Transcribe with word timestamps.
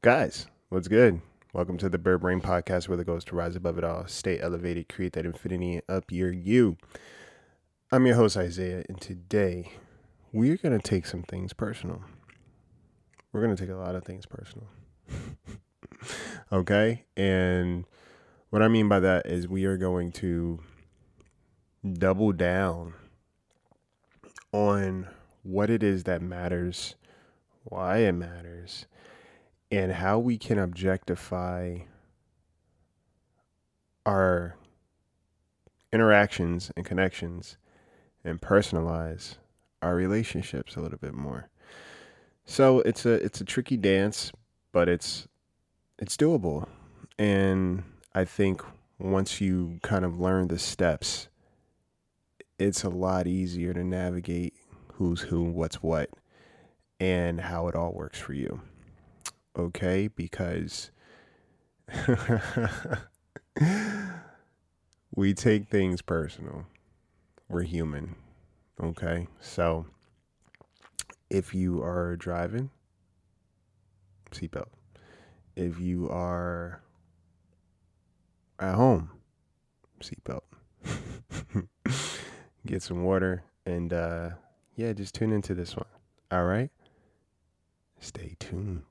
Guys, 0.00 0.46
what's 0.68 0.86
good? 0.86 1.20
Welcome 1.52 1.76
to 1.78 1.88
the 1.88 1.98
Bird 1.98 2.20
Brain 2.20 2.40
Podcast 2.40 2.86
where 2.86 2.96
the 2.96 3.02
goal 3.02 3.16
is 3.16 3.24
to 3.24 3.34
rise 3.34 3.56
above 3.56 3.78
it 3.78 3.84
all, 3.84 4.06
stay 4.06 4.38
elevated, 4.38 4.88
create 4.88 5.12
that 5.14 5.26
infinity 5.26 5.80
up 5.88 6.12
your 6.12 6.32
you. 6.32 6.76
I'm 7.90 8.06
your 8.06 8.14
host, 8.14 8.36
Isaiah, 8.36 8.84
and 8.88 9.00
today 9.00 9.72
we're 10.32 10.56
going 10.56 10.78
to 10.78 10.88
take 10.88 11.04
some 11.04 11.24
things 11.24 11.52
personal. 11.52 12.04
We're 13.32 13.42
going 13.42 13.56
to 13.56 13.60
take 13.60 13.74
a 13.74 13.76
lot 13.76 13.96
of 13.96 14.04
things 14.04 14.24
personal. 14.24 14.68
okay? 16.52 17.04
And 17.16 17.84
what 18.50 18.62
I 18.62 18.68
mean 18.68 18.88
by 18.88 19.00
that 19.00 19.26
is 19.26 19.48
we 19.48 19.64
are 19.64 19.76
going 19.76 20.12
to 20.12 20.60
double 21.94 22.30
down 22.30 22.94
on 24.52 25.08
what 25.42 25.70
it 25.70 25.82
is 25.82 26.04
that 26.04 26.22
matters, 26.22 26.94
why 27.64 27.98
it 27.98 28.12
matters, 28.12 28.86
and 29.70 29.92
how 29.92 30.18
we 30.18 30.38
can 30.38 30.58
objectify 30.58 31.78
our 34.06 34.56
interactions 35.92 36.70
and 36.76 36.84
connections 36.84 37.58
and 38.24 38.40
personalize 38.40 39.36
our 39.82 39.94
relationships 39.94 40.76
a 40.76 40.80
little 40.80 40.98
bit 40.98 41.14
more. 41.14 41.48
So 42.44 42.80
it's 42.80 43.04
a 43.04 43.12
it's 43.12 43.40
a 43.40 43.44
tricky 43.44 43.76
dance, 43.76 44.32
but 44.72 44.88
it's 44.88 45.28
it's 45.98 46.16
doable. 46.16 46.66
And 47.18 47.82
I 48.14 48.24
think 48.24 48.62
once 48.98 49.40
you 49.40 49.78
kind 49.82 50.04
of 50.04 50.18
learn 50.18 50.48
the 50.48 50.58
steps, 50.58 51.28
it's 52.58 52.84
a 52.84 52.88
lot 52.88 53.26
easier 53.26 53.74
to 53.74 53.84
navigate 53.84 54.54
who's 54.94 55.20
who, 55.20 55.44
what's 55.44 55.82
what, 55.82 56.10
and 56.98 57.40
how 57.40 57.68
it 57.68 57.74
all 57.74 57.92
works 57.92 58.18
for 58.18 58.32
you. 58.32 58.60
Okay? 59.58 60.08
Because 60.08 60.90
we 65.14 65.34
take 65.34 65.68
things 65.68 66.02
personal. 66.02 66.66
We're 67.48 67.62
human. 67.62 68.14
Okay? 68.82 69.26
So 69.40 69.86
if 71.30 71.54
you 71.54 71.82
are 71.82 72.16
driving, 72.16 72.70
seatbelt. 74.30 74.68
If 75.56 75.80
you 75.80 76.08
are 76.08 76.82
at 78.60 78.74
home, 78.74 79.10
seatbelt. 80.00 80.42
Get 82.66 82.82
some 82.82 83.02
water 83.02 83.42
and 83.66 83.92
uh 83.92 84.30
yeah, 84.76 84.92
just 84.92 85.14
tune 85.14 85.32
into 85.32 85.54
this 85.54 85.74
one. 85.74 85.86
All 86.30 86.44
right? 86.44 86.70
Stay 87.98 88.36
tuned. 88.38 88.84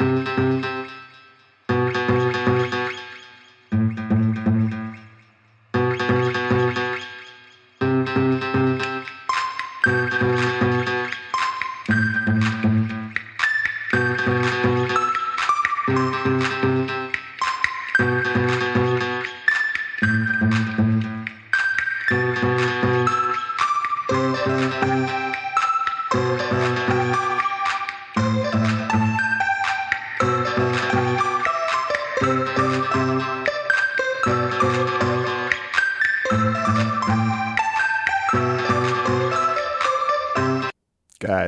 Música 0.00 0.77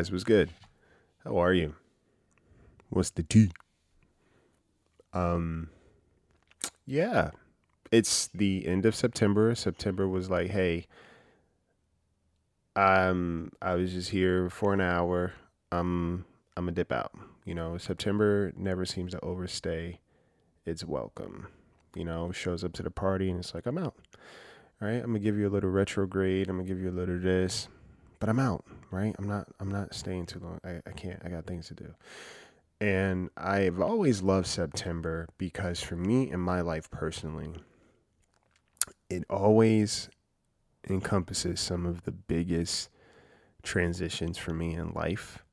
Guys, 0.01 0.11
what's 0.11 0.25
good? 0.25 0.49
How 1.25 1.37
are 1.37 1.53
you? 1.53 1.75
What's 2.89 3.11
the 3.11 3.23
tea? 3.23 3.51
Um, 5.13 5.69
yeah, 6.87 7.33
it's 7.93 8.29
the 8.29 8.67
end 8.67 8.87
of 8.87 8.95
September. 8.95 9.55
September 9.55 10.09
was 10.09 10.31
like, 10.31 10.53
hey, 10.53 10.87
um, 12.77 13.53
I 13.61 13.75
was 13.75 13.93
just 13.93 14.09
here 14.09 14.49
for 14.49 14.73
an 14.73 14.81
hour. 14.81 15.35
Um, 15.71 16.25
I'm 16.57 16.65
gonna 16.65 16.73
dip 16.73 16.93
out. 16.93 17.13
You 17.45 17.55
know, 17.55 17.77
September 17.77 18.55
never 18.57 18.87
seems 18.87 19.13
to 19.13 19.21
overstay 19.21 20.01
its 20.65 20.83
welcome. 20.83 21.49
You 21.95 22.07
know, 22.07 22.33
shows 22.33 22.65
up 22.65 22.73
to 22.73 22.83
the 22.83 22.91
party 22.91 23.29
and 23.29 23.41
it's 23.41 23.55
like, 23.55 23.67
I'm 23.67 23.77
out. 23.77 23.97
All 24.81 24.89
right, 24.89 24.95
I'm 24.95 25.09
gonna 25.09 25.19
give 25.19 25.37
you 25.37 25.47
a 25.47 25.53
little 25.53 25.69
retrograde. 25.69 26.49
I'm 26.49 26.57
gonna 26.57 26.67
give 26.67 26.81
you 26.81 26.89
a 26.89 26.91
little 26.91 27.19
this 27.19 27.69
but 28.21 28.29
I'm 28.29 28.39
out, 28.39 28.65
right? 28.91 29.15
I'm 29.19 29.27
not 29.27 29.49
I'm 29.59 29.71
not 29.71 29.95
staying 29.95 30.27
too 30.27 30.39
long. 30.39 30.61
I, 30.63 30.81
I 30.87 30.93
can't. 30.93 31.21
I 31.25 31.31
got 31.31 31.47
things 31.47 31.67
to 31.69 31.75
do. 31.75 31.95
And 32.81 33.31
I've 33.37 33.81
always 33.81 34.23
loved 34.23 34.47
September 34.47 35.29
because 35.37 35.83
for 35.83 35.97
me 35.97 36.31
in 36.31 36.41
my 36.41 36.61
life 36.61 36.91
personally, 36.91 37.55
it 39.11 39.25
always 39.29 40.09
encompasses 40.89 41.61
some 41.61 41.85
of 41.85 42.05
the 42.05 42.13
biggest 42.13 42.89
transitions 43.63 44.39
for 44.39 44.55
me 44.55 44.75
in 44.75 44.93
life. 44.93 45.45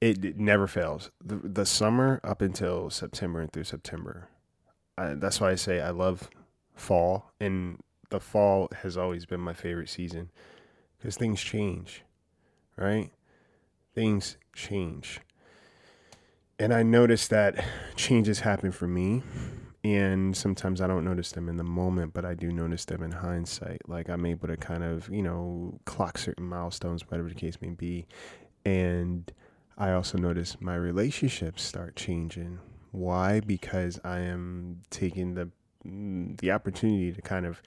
It, 0.00 0.24
it 0.24 0.38
never 0.38 0.66
fails. 0.66 1.10
The, 1.24 1.36
the 1.36 1.64
summer 1.64 2.20
up 2.24 2.42
until 2.42 2.90
September 2.90 3.40
and 3.40 3.52
through 3.52 3.64
September. 3.64 4.28
I, 4.98 5.14
that's 5.14 5.40
why 5.40 5.50
I 5.50 5.54
say 5.54 5.80
I 5.80 5.90
love 5.90 6.28
fall, 6.74 7.30
and 7.40 7.78
the 8.10 8.20
fall 8.20 8.68
has 8.82 8.96
always 8.96 9.26
been 9.26 9.40
my 9.40 9.52
favorite 9.52 9.88
season 9.88 10.30
because 10.98 11.16
things 11.16 11.40
change, 11.40 12.02
right? 12.76 13.10
Things 13.94 14.36
change. 14.54 15.20
And 16.58 16.72
I 16.72 16.82
notice 16.82 17.28
that 17.28 17.64
changes 17.96 18.40
happen 18.40 18.72
for 18.72 18.86
me. 18.86 19.22
And 19.84 20.36
sometimes 20.36 20.80
I 20.80 20.88
don't 20.88 21.04
notice 21.04 21.30
them 21.30 21.48
in 21.48 21.58
the 21.58 21.64
moment, 21.64 22.12
but 22.12 22.24
I 22.24 22.34
do 22.34 22.50
notice 22.50 22.84
them 22.86 23.02
in 23.02 23.12
hindsight. 23.12 23.88
Like 23.88 24.08
I'm 24.08 24.26
able 24.26 24.48
to 24.48 24.56
kind 24.56 24.82
of, 24.82 25.08
you 25.08 25.22
know, 25.22 25.78
clock 25.84 26.18
certain 26.18 26.44
milestones, 26.44 27.08
whatever 27.08 27.28
the 27.28 27.34
case 27.34 27.58
may 27.60 27.70
be. 27.70 28.06
And 28.64 29.30
I 29.78 29.92
also 29.92 30.18
notice 30.18 30.56
my 30.60 30.74
relationships 30.74 31.62
start 31.62 31.94
changing. 31.94 32.58
Why? 32.90 33.40
Because 33.40 34.00
I 34.02 34.20
am 34.20 34.80
taking 34.90 35.34
the 35.34 35.50
the 35.84 36.50
opportunity 36.50 37.12
to 37.12 37.22
kind 37.22 37.46
of 37.46 37.62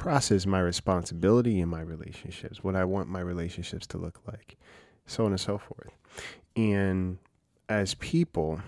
process 0.00 0.46
my 0.46 0.58
responsibility 0.58 1.60
in 1.60 1.68
my 1.68 1.82
relationships, 1.82 2.64
what 2.64 2.74
I 2.74 2.84
want 2.84 3.08
my 3.08 3.20
relationships 3.20 3.86
to 3.88 3.98
look 3.98 4.18
like, 4.26 4.56
so 5.06 5.26
on 5.26 5.32
and 5.32 5.38
so 5.38 5.58
forth. 5.58 5.92
And 6.56 7.18
as 7.68 7.94
people, 7.94 8.60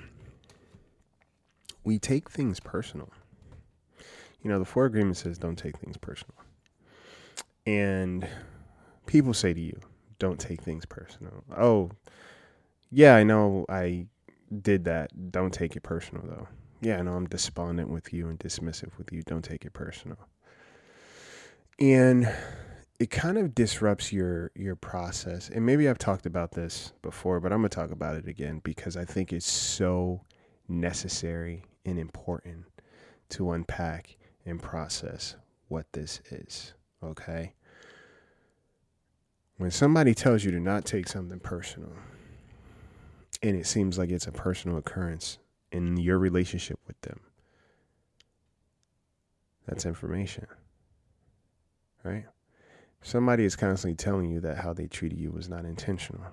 we 1.84 1.98
take 1.98 2.28
things 2.28 2.60
personal. 2.60 3.08
You 4.42 4.50
know, 4.50 4.58
the 4.58 4.66
four 4.66 4.84
agreement 4.84 5.16
says 5.16 5.38
don't 5.38 5.56
take 5.56 5.78
things 5.78 5.96
personal. 5.96 6.36
And 7.66 8.28
people 9.06 9.32
say 9.32 9.54
to 9.54 9.60
you, 9.60 9.80
don't 10.18 10.38
take 10.38 10.60
things 10.60 10.84
personal. 10.84 11.44
Oh, 11.56 11.92
yeah, 12.90 13.16
I 13.16 13.22
know 13.22 13.64
I 13.70 14.06
did 14.60 14.84
that. 14.84 15.32
Don't 15.32 15.54
take 15.54 15.76
it 15.76 15.82
personal, 15.82 16.24
though. 16.26 16.48
Yeah, 16.82 16.98
I 16.98 17.02
know 17.02 17.14
I'm 17.14 17.26
despondent 17.26 17.88
with 17.88 18.12
you 18.12 18.28
and 18.28 18.38
dismissive 18.38 18.98
with 18.98 19.12
you. 19.12 19.22
Don't 19.22 19.44
take 19.44 19.64
it 19.64 19.72
personal 19.72 20.18
and 21.78 22.32
it 22.98 23.10
kind 23.10 23.38
of 23.38 23.54
disrupts 23.54 24.12
your 24.12 24.50
your 24.54 24.76
process 24.76 25.48
and 25.48 25.66
maybe 25.66 25.88
i've 25.88 25.98
talked 25.98 26.26
about 26.26 26.52
this 26.52 26.92
before 27.02 27.40
but 27.40 27.52
i'm 27.52 27.60
going 27.60 27.68
to 27.70 27.74
talk 27.74 27.90
about 27.90 28.16
it 28.16 28.28
again 28.28 28.60
because 28.62 28.96
i 28.96 29.04
think 29.04 29.32
it's 29.32 29.50
so 29.50 30.20
necessary 30.68 31.64
and 31.84 31.98
important 31.98 32.64
to 33.28 33.50
unpack 33.50 34.16
and 34.44 34.62
process 34.62 35.36
what 35.68 35.86
this 35.92 36.20
is 36.30 36.74
okay? 37.02 37.54
When 39.56 39.70
somebody 39.70 40.14
tells 40.14 40.44
you 40.44 40.50
to 40.52 40.60
not 40.60 40.84
take 40.84 41.08
something 41.08 41.40
personal 41.40 41.92
and 43.42 43.56
it 43.56 43.66
seems 43.66 43.98
like 43.98 44.10
it's 44.10 44.26
a 44.26 44.32
personal 44.32 44.76
occurrence 44.76 45.38
in 45.70 45.96
your 45.96 46.18
relationship 46.18 46.78
with 46.86 47.00
them 47.02 47.20
that's 49.66 49.86
information 49.86 50.46
right? 52.04 52.24
Somebody 53.02 53.44
is 53.44 53.56
constantly 53.56 53.96
telling 53.96 54.30
you 54.30 54.40
that 54.40 54.58
how 54.58 54.72
they 54.72 54.86
treated 54.86 55.18
you 55.18 55.30
was 55.30 55.48
not 55.48 55.64
intentional. 55.64 56.24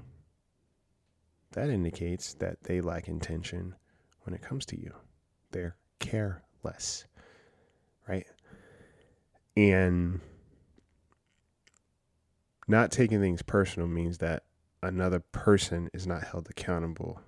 That 1.54 1.70
indicates 1.70 2.36
that 2.36 2.64
they 2.64 2.80
lack 2.80 3.08
intention 3.08 3.76
when 4.24 4.36
it 4.36 4.42
comes 4.42 4.66
to 4.68 4.80
you. 4.80 4.94
They're 5.52 5.76
careless, 6.00 7.06
right? 8.08 8.28
And 9.58 10.22
not 12.68 12.92
taking 12.92 13.20
things 13.20 13.42
personal 13.42 13.88
means 13.88 14.20
that 14.20 14.44
another 14.84 15.20
person 15.20 15.90
is 15.94 16.06
not 16.06 16.24
held 16.24 16.48
accountable 16.50 17.20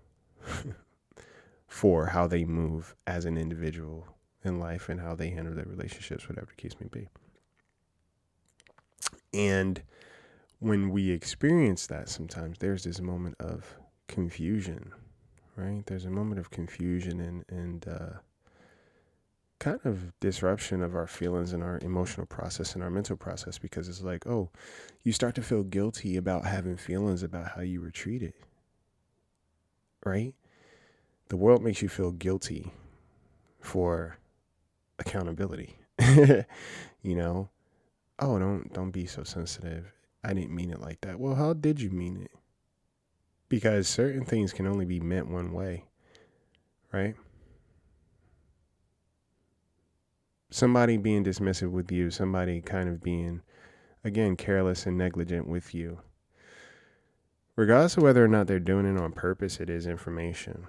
for 1.68 2.06
how 2.06 2.28
they 2.28 2.46
move 2.46 2.96
as 3.08 3.26
an 3.26 3.38
individual 3.38 4.08
in 4.44 4.60
life 4.60 4.88
and 4.88 5.02
how 5.02 5.16
they 5.16 5.32
handle 5.32 5.56
their 5.56 5.66
relationships, 5.66 6.30
whatever 6.30 6.48
the 6.48 6.62
case 6.62 6.76
may 6.80 6.88
be. 6.88 7.08
And 9.34 9.82
when 10.60 10.90
we 10.90 11.12
experience 11.12 11.88
that, 11.88 12.10
sometimes 12.10 12.58
there's 12.60 12.84
this 12.84 13.00
moment 13.02 13.36
of 13.40 13.78
confusion, 14.08 14.92
right? 15.56 15.86
There's 15.86 16.06
a 16.06 16.10
moment 16.10 16.40
of 16.40 16.50
confusion 16.50 17.20
and, 17.22 17.46
and, 17.50 17.88
uh, 17.88 18.20
kind 19.62 19.80
of 19.86 20.20
disruption 20.20 20.82
of 20.82 20.96
our 20.96 21.06
feelings 21.06 21.54
and 21.54 21.62
our 21.62 21.78
emotional 21.84 22.26
process 22.26 22.74
and 22.74 22.84
our 22.84 22.90
mental 22.90 23.16
process 23.16 23.60
because 23.60 23.88
it's 23.88 24.02
like, 24.02 24.26
oh, 24.26 24.50
you 25.04 25.12
start 25.14 25.36
to 25.36 25.44
feel 25.44 25.64
guilty 25.64 26.18
about 26.18 26.46
having 26.46 26.76
feelings 26.76 27.22
about 27.22 27.50
how 27.50 27.62
you 27.62 27.80
were 27.80 27.92
treated. 27.92 28.34
Right? 30.04 30.34
The 31.30 31.38
world 31.38 31.64
makes 31.64 31.84
you 31.84 31.90
feel 31.90 32.12
guilty 32.12 32.72
for 33.60 34.18
accountability. 34.98 35.78
you 36.00 36.46
know, 37.04 37.50
oh, 38.22 38.40
don't 38.40 38.72
don't 38.74 38.92
be 38.92 39.06
so 39.06 39.24
sensitive. 39.24 39.92
I 40.24 40.34
didn't 40.34 40.56
mean 40.56 40.72
it 40.72 40.80
like 40.80 41.02
that. 41.02 41.20
Well, 41.20 41.36
how 41.36 41.54
did 41.54 41.82
you 41.82 41.90
mean 41.90 42.22
it? 42.22 42.32
Because 43.50 43.88
certain 43.88 44.24
things 44.24 44.54
can 44.54 44.68
only 44.68 44.86
be 44.86 45.00
meant 45.00 45.30
one 45.30 45.52
way. 45.52 45.86
Right? 46.94 47.16
somebody 50.52 50.98
being 50.98 51.24
dismissive 51.24 51.72
with 51.72 51.92
you, 51.92 52.12
somebody 52.12 52.62
kind 52.62 52.90
of 52.90 53.02
being, 53.02 53.42
again, 54.04 54.36
careless 54.36 54.86
and 54.86 54.98
negligent 54.98 55.48
with 55.48 55.74
you. 55.74 56.00
Regardless 57.56 57.98
of 57.98 58.04
whether 58.04 58.24
or 58.24 58.28
not 58.28 58.48
they're 58.48 58.60
doing 58.60 58.86
it 58.86 59.02
on 59.02 59.14
purpose, 59.14 59.60
it 59.60 59.70
is 59.70 59.88
information. 59.88 60.68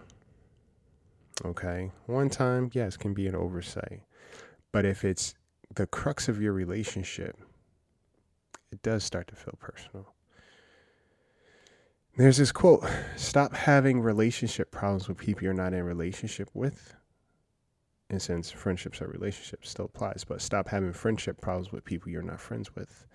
Okay. 1.44 1.90
One 2.06 2.30
time, 2.30 2.70
yes, 2.72 2.96
can 2.96 3.12
be 3.12 3.26
an 3.26 3.34
oversight. 3.34 4.02
But 4.70 4.86
if 4.86 5.04
it's 5.04 5.34
the 5.74 5.86
crux 5.86 6.28
of 6.28 6.40
your 6.40 6.52
relationship, 6.52 7.38
it 8.70 8.82
does 8.82 9.04
start 9.04 9.28
to 9.28 9.36
feel 9.36 9.58
personal. 9.58 10.14
There's 12.16 12.36
this 12.36 12.52
quote 12.52 12.84
stop 13.16 13.54
having 13.54 14.00
relationship 14.00 14.70
problems 14.70 15.08
with 15.08 15.16
people 15.16 15.44
you're 15.44 15.54
not 15.54 15.72
in 15.72 15.82
relationship 15.84 16.50
with 16.52 16.94
and 18.10 18.20
since 18.20 18.50
friendships 18.50 19.00
are 19.00 19.08
relationships 19.08 19.70
still 19.70 19.86
applies 19.86 20.22
but 20.22 20.42
stop 20.42 20.68
having 20.68 20.92
friendship 20.92 21.40
problems 21.40 21.72
with 21.72 21.84
people 21.84 22.10
you're 22.10 22.22
not 22.22 22.38
friends 22.38 22.74
with 22.74 23.06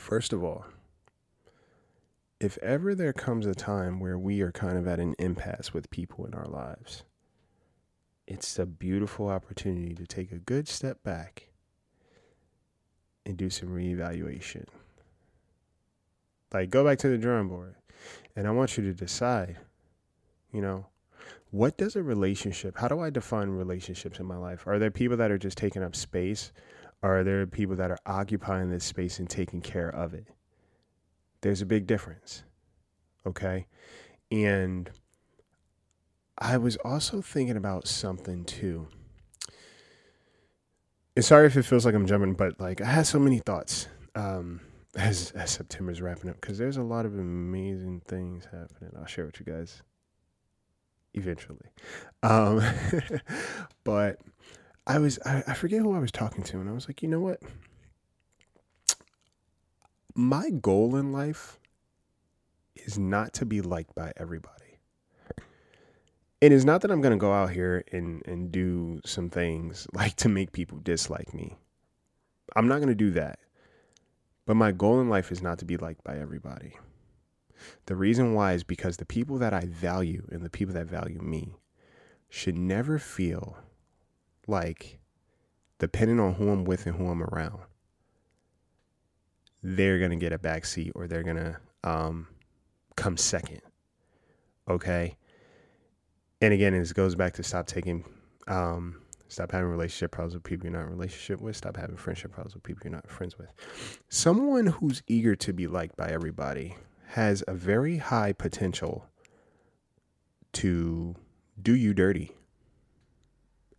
first 0.00 0.32
of 0.32 0.42
all 0.42 0.64
if 2.40 2.56
ever 2.58 2.94
there 2.94 3.12
comes 3.12 3.46
a 3.46 3.54
time 3.54 4.00
where 4.00 4.18
we 4.18 4.40
are 4.40 4.52
kind 4.52 4.78
of 4.78 4.88
at 4.88 4.98
an 4.98 5.14
impasse 5.18 5.74
with 5.74 5.90
people 5.90 6.24
in 6.24 6.32
our 6.32 6.46
lives 6.46 7.04
it's 8.26 8.58
a 8.58 8.66
beautiful 8.66 9.28
opportunity 9.28 9.94
to 9.94 10.06
take 10.06 10.32
a 10.32 10.38
good 10.38 10.68
step 10.68 11.02
back 11.02 11.48
and 13.24 13.36
do 13.36 13.50
some 13.50 13.68
reevaluation. 13.68 14.64
Like 16.52 16.70
go 16.70 16.84
back 16.84 16.98
to 16.98 17.08
the 17.08 17.18
drawing 17.18 17.48
board 17.48 17.74
and 18.36 18.46
i 18.46 18.50
want 18.50 18.76
you 18.76 18.84
to 18.84 18.92
decide 18.92 19.56
you 20.52 20.60
know 20.60 20.86
what 21.50 21.76
does 21.76 21.96
a 21.96 22.02
relationship 22.02 22.76
how 22.76 22.86
do 22.88 23.00
i 23.00 23.10
define 23.10 23.48
relationships 23.48 24.20
in 24.20 24.26
my 24.26 24.36
life? 24.36 24.66
Are 24.66 24.78
there 24.78 24.90
people 24.90 25.16
that 25.16 25.30
are 25.30 25.38
just 25.38 25.58
taking 25.58 25.82
up 25.82 25.96
space? 25.96 26.52
Are 27.02 27.24
there 27.24 27.46
people 27.46 27.76
that 27.76 27.90
are 27.90 27.98
occupying 28.06 28.70
this 28.70 28.84
space 28.84 29.18
and 29.18 29.28
taking 29.28 29.60
care 29.60 29.88
of 29.88 30.14
it? 30.14 30.28
There's 31.40 31.62
a 31.62 31.66
big 31.66 31.86
difference 31.86 32.44
okay? 33.26 33.66
And 34.30 34.90
i 36.38 36.56
was 36.56 36.76
also 36.84 37.20
thinking 37.20 37.56
about 37.56 37.86
something 37.86 38.44
too 38.44 38.88
and 41.14 41.24
sorry 41.24 41.46
if 41.46 41.56
it 41.56 41.62
feels 41.64 41.84
like 41.86 41.94
i'm 41.94 42.06
jumping 42.06 42.34
but 42.34 42.58
like 42.60 42.80
i 42.80 42.86
had 42.86 43.06
so 43.06 43.18
many 43.18 43.38
thoughts 43.38 43.88
um 44.14 44.60
as, 44.96 45.30
as 45.32 45.50
september's 45.50 46.00
wrapping 46.00 46.30
up 46.30 46.40
because 46.40 46.58
there's 46.58 46.78
a 46.78 46.82
lot 46.82 47.04
of 47.04 47.14
amazing 47.18 48.00
things 48.06 48.44
happening 48.44 48.90
i'll 48.98 49.06
share 49.06 49.26
with 49.26 49.38
you 49.38 49.46
guys 49.46 49.82
eventually. 51.16 51.70
Um, 52.22 52.62
but 53.84 54.20
I 54.86 54.98
was, 54.98 55.18
I, 55.24 55.42
I 55.48 55.54
forget 55.54 55.80
who 55.80 55.94
I 55.94 55.98
was 55.98 56.12
talking 56.12 56.44
to, 56.44 56.60
and 56.60 56.68
I 56.68 56.72
was 56.72 56.88
like, 56.88 57.02
you 57.02 57.08
know 57.08 57.20
what? 57.20 57.40
My 60.14 60.50
goal 60.50 60.96
in 60.96 61.12
life 61.12 61.58
is 62.74 62.98
not 62.98 63.32
to 63.34 63.44
be 63.44 63.60
liked 63.60 63.94
by 63.94 64.12
everybody. 64.16 64.55
It 66.40 66.52
is 66.52 66.64
not 66.64 66.82
that 66.82 66.90
I'm 66.90 67.00
going 67.00 67.12
to 67.12 67.18
go 67.18 67.32
out 67.32 67.50
here 67.50 67.82
and, 67.92 68.22
and 68.26 68.52
do 68.52 69.00
some 69.04 69.30
things 69.30 69.86
like 69.94 70.16
to 70.16 70.28
make 70.28 70.52
people 70.52 70.78
dislike 70.78 71.32
me. 71.32 71.56
I'm 72.54 72.68
not 72.68 72.76
going 72.76 72.88
to 72.88 72.94
do 72.94 73.10
that. 73.12 73.38
But 74.44 74.54
my 74.54 74.70
goal 74.70 75.00
in 75.00 75.08
life 75.08 75.32
is 75.32 75.42
not 75.42 75.58
to 75.58 75.64
be 75.64 75.76
liked 75.76 76.04
by 76.04 76.18
everybody. 76.18 76.78
The 77.86 77.96
reason 77.96 78.34
why 78.34 78.52
is 78.52 78.62
because 78.62 78.96
the 78.96 79.06
people 79.06 79.38
that 79.38 79.52
I 79.52 79.64
value 79.66 80.26
and 80.30 80.44
the 80.44 80.50
people 80.50 80.74
that 80.74 80.86
value 80.86 81.20
me 81.20 81.56
should 82.28 82.56
never 82.56 82.98
feel 82.98 83.56
like, 84.46 85.00
depending 85.78 86.20
on 86.20 86.34
who 86.34 86.50
I'm 86.50 86.64
with 86.64 86.86
and 86.86 86.96
who 86.96 87.08
I'm 87.08 87.22
around, 87.22 87.60
they're 89.62 89.98
going 89.98 90.10
to 90.10 90.16
get 90.16 90.32
a 90.32 90.38
back 90.38 90.64
seat 90.64 90.92
or 90.94 91.08
they're 91.08 91.24
going 91.24 91.36
to 91.36 91.56
um, 91.82 92.28
come 92.94 93.16
second. 93.16 93.62
Okay. 94.68 95.16
And 96.46 96.52
again, 96.52 96.78
this 96.78 96.92
goes 96.92 97.16
back 97.16 97.32
to 97.34 97.42
stop 97.42 97.66
taking, 97.66 98.04
um, 98.46 99.02
stop 99.26 99.50
having 99.50 99.66
relationship 99.66 100.12
problems 100.12 100.34
with 100.34 100.44
people 100.44 100.66
you're 100.66 100.78
not 100.78 100.86
in 100.86 100.92
relationship 100.92 101.40
with. 101.40 101.56
Stop 101.56 101.76
having 101.76 101.96
friendship 101.96 102.30
problems 102.30 102.54
with 102.54 102.62
people 102.62 102.82
you're 102.84 102.92
not 102.92 103.10
friends 103.10 103.36
with. 103.36 103.48
Someone 104.10 104.68
who's 104.68 105.02
eager 105.08 105.34
to 105.34 105.52
be 105.52 105.66
liked 105.66 105.96
by 105.96 106.08
everybody 106.08 106.76
has 107.08 107.42
a 107.48 107.52
very 107.52 107.96
high 107.96 108.32
potential 108.32 109.08
to 110.52 111.16
do 111.60 111.74
you 111.74 111.92
dirty. 111.92 112.30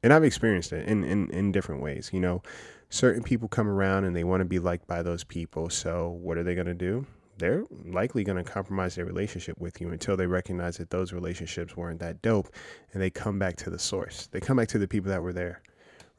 And 0.03 0.11
I've 0.11 0.25
experienced 0.25 0.73
it 0.73 0.89
in, 0.89 1.05
in, 1.05 1.29
in 1.29 1.53
different 1.53 1.81
ways. 1.81 2.09
You 2.11 2.19
know, 2.19 2.41
certain 2.89 3.23
people 3.23 3.47
come 3.47 3.69
around 3.69 4.03
and 4.03 4.13
they 4.13 4.25
want 4.25 4.41
to 4.41 4.45
be 4.45 4.59
liked 4.59 4.87
by 4.87 5.03
those 5.03 5.23
people. 5.23 5.69
So 5.69 6.09
what 6.09 6.37
are 6.37 6.43
they 6.43 6.53
going 6.53 6.67
to 6.67 6.73
do? 6.73 7.07
They're 7.37 7.63
likely 7.85 8.23
going 8.23 8.43
to 8.43 8.49
compromise 8.49 8.95
their 8.95 9.05
relationship 9.05 9.59
with 9.59 9.79
you 9.79 9.89
until 9.91 10.17
they 10.17 10.25
recognize 10.25 10.77
that 10.77 10.89
those 10.89 11.13
relationships 11.13 11.77
weren't 11.77 11.99
that 11.99 12.21
dope 12.21 12.49
and 12.93 13.01
they 13.01 13.09
come 13.09 13.37
back 13.37 13.55
to 13.57 13.69
the 13.69 13.77
source. 13.79 14.27
They 14.27 14.39
come 14.39 14.57
back 14.57 14.69
to 14.69 14.79
the 14.79 14.87
people 14.87 15.11
that 15.11 15.21
were 15.21 15.33
there. 15.33 15.61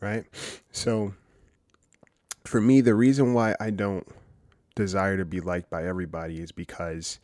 Right. 0.01 0.25
So 0.71 1.15
for 2.45 2.61
me, 2.61 2.81
the 2.81 2.95
reason 2.95 3.35
why 3.35 3.57
I 3.59 3.71
don't 3.71 4.07
desire 4.77 5.17
to 5.17 5.25
be 5.25 5.41
liked 5.41 5.71
by 5.71 5.85
everybody 5.85 6.39
is 6.39 6.53
because 6.53 7.19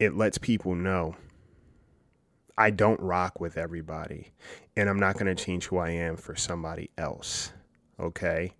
it 0.00 0.16
lets 0.16 0.36
people 0.36 0.74
know 0.74 1.14
I 2.58 2.70
don't 2.70 3.00
rock 3.00 3.40
with 3.40 3.56
everybody 3.56 4.32
and 4.76 4.88
I'm 4.88 4.98
not 4.98 5.14
going 5.14 5.34
to 5.34 5.44
change 5.44 5.66
who 5.66 5.78
I 5.78 5.90
am 5.90 6.16
for 6.16 6.34
somebody 6.34 6.90
else. 6.98 7.52
Okay. 8.00 8.54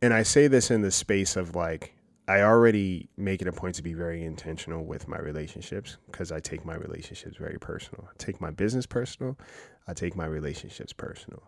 And 0.00 0.14
I 0.14 0.22
say 0.22 0.48
this 0.48 0.70
in 0.70 0.80
the 0.80 0.90
space 0.90 1.36
of 1.36 1.54
like, 1.54 1.92
I 2.28 2.42
already 2.42 3.08
make 3.16 3.40
it 3.40 3.48
a 3.48 3.52
point 3.52 3.76
to 3.76 3.82
be 3.82 3.94
very 3.94 4.24
intentional 4.24 4.84
with 4.84 5.06
my 5.06 5.18
relationships 5.18 5.96
because 6.10 6.32
I 6.32 6.40
take 6.40 6.64
my 6.64 6.74
relationships 6.74 7.36
very 7.36 7.58
personal. 7.58 8.08
I 8.10 8.14
take 8.18 8.40
my 8.40 8.50
business 8.50 8.84
personal. 8.84 9.38
I 9.86 9.94
take 9.94 10.16
my 10.16 10.26
relationships 10.26 10.92
personal. 10.92 11.44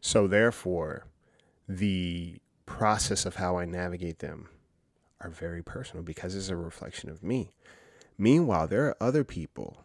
So, 0.00 0.26
therefore, 0.26 1.06
the 1.68 2.40
process 2.66 3.24
of 3.24 3.36
how 3.36 3.58
I 3.58 3.66
navigate 3.66 4.18
them 4.18 4.48
are 5.20 5.30
very 5.30 5.62
personal 5.62 6.02
because 6.02 6.34
it's 6.34 6.48
a 6.48 6.56
reflection 6.56 7.08
of 7.08 7.22
me. 7.22 7.50
Meanwhile, 8.18 8.66
there 8.66 8.86
are 8.86 8.96
other 9.00 9.22
people 9.22 9.84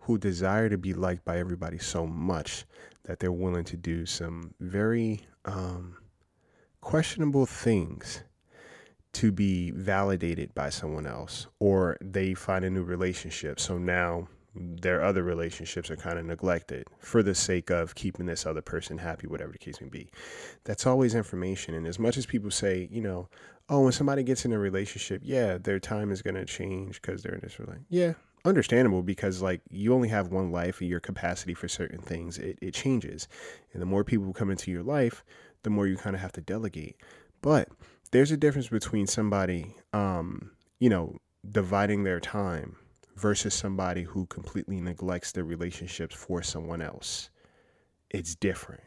who 0.00 0.16
desire 0.16 0.70
to 0.70 0.78
be 0.78 0.94
liked 0.94 1.24
by 1.24 1.38
everybody 1.38 1.78
so 1.78 2.06
much 2.06 2.64
that 3.04 3.20
they're 3.20 3.32
willing 3.32 3.64
to 3.64 3.76
do 3.76 4.06
some 4.06 4.54
very 4.60 5.26
um, 5.44 5.96
questionable 6.80 7.44
things 7.44 8.22
to 9.14 9.32
be 9.32 9.70
validated 9.70 10.54
by 10.54 10.70
someone 10.70 11.06
else, 11.06 11.46
or 11.58 11.96
they 12.00 12.34
find 12.34 12.64
a 12.64 12.70
new 12.70 12.82
relationship. 12.82 13.58
So 13.58 13.78
now 13.78 14.28
their 14.54 15.02
other 15.02 15.22
relationships 15.22 15.90
are 15.90 15.96
kind 15.96 16.18
of 16.18 16.24
neglected 16.24 16.86
for 17.00 17.22
the 17.22 17.34
sake 17.34 17.70
of 17.70 17.94
keeping 17.94 18.26
this 18.26 18.46
other 18.46 18.62
person 18.62 18.98
happy, 18.98 19.26
whatever 19.26 19.52
the 19.52 19.58
case 19.58 19.80
may 19.80 19.88
be. 19.88 20.08
That's 20.64 20.86
always 20.86 21.14
information. 21.14 21.74
And 21.74 21.86
as 21.86 21.98
much 21.98 22.16
as 22.16 22.26
people 22.26 22.50
say, 22.50 22.88
you 22.90 23.00
know, 23.00 23.28
oh, 23.68 23.82
when 23.82 23.92
somebody 23.92 24.22
gets 24.22 24.44
in 24.44 24.52
a 24.52 24.58
relationship, 24.58 25.22
yeah, 25.24 25.58
their 25.58 25.80
time 25.80 26.12
is 26.12 26.22
going 26.22 26.36
to 26.36 26.44
change 26.44 27.00
because 27.00 27.22
they're 27.22 27.34
in 27.34 27.40
this 27.40 27.58
relationship. 27.58 27.86
Yeah, 27.88 28.12
understandable 28.44 29.02
because 29.02 29.42
like 29.42 29.60
you 29.70 29.94
only 29.94 30.08
have 30.08 30.28
one 30.28 30.52
life 30.52 30.80
and 30.80 30.88
your 30.88 31.00
capacity 31.00 31.54
for 31.54 31.66
certain 31.66 32.00
things, 32.00 32.38
it, 32.38 32.58
it 32.60 32.74
changes. 32.74 33.26
And 33.72 33.82
the 33.82 33.86
more 33.86 34.04
people 34.04 34.32
come 34.32 34.50
into 34.50 34.70
your 34.70 34.82
life, 34.82 35.24
the 35.62 35.70
more 35.70 35.86
you 35.86 35.96
kind 35.96 36.14
of 36.14 36.22
have 36.22 36.32
to 36.32 36.40
delegate. 36.40 36.96
But 37.42 37.68
there's 38.14 38.30
a 38.30 38.36
difference 38.36 38.68
between 38.68 39.08
somebody, 39.08 39.74
um, 39.92 40.52
you 40.78 40.88
know, 40.88 41.16
dividing 41.50 42.04
their 42.04 42.20
time 42.20 42.76
versus 43.16 43.52
somebody 43.52 44.04
who 44.04 44.24
completely 44.26 44.80
neglects 44.80 45.32
their 45.32 45.42
relationships 45.42 46.14
for 46.14 46.40
someone 46.40 46.80
else. 46.80 47.28
It's 48.10 48.36
different, 48.36 48.84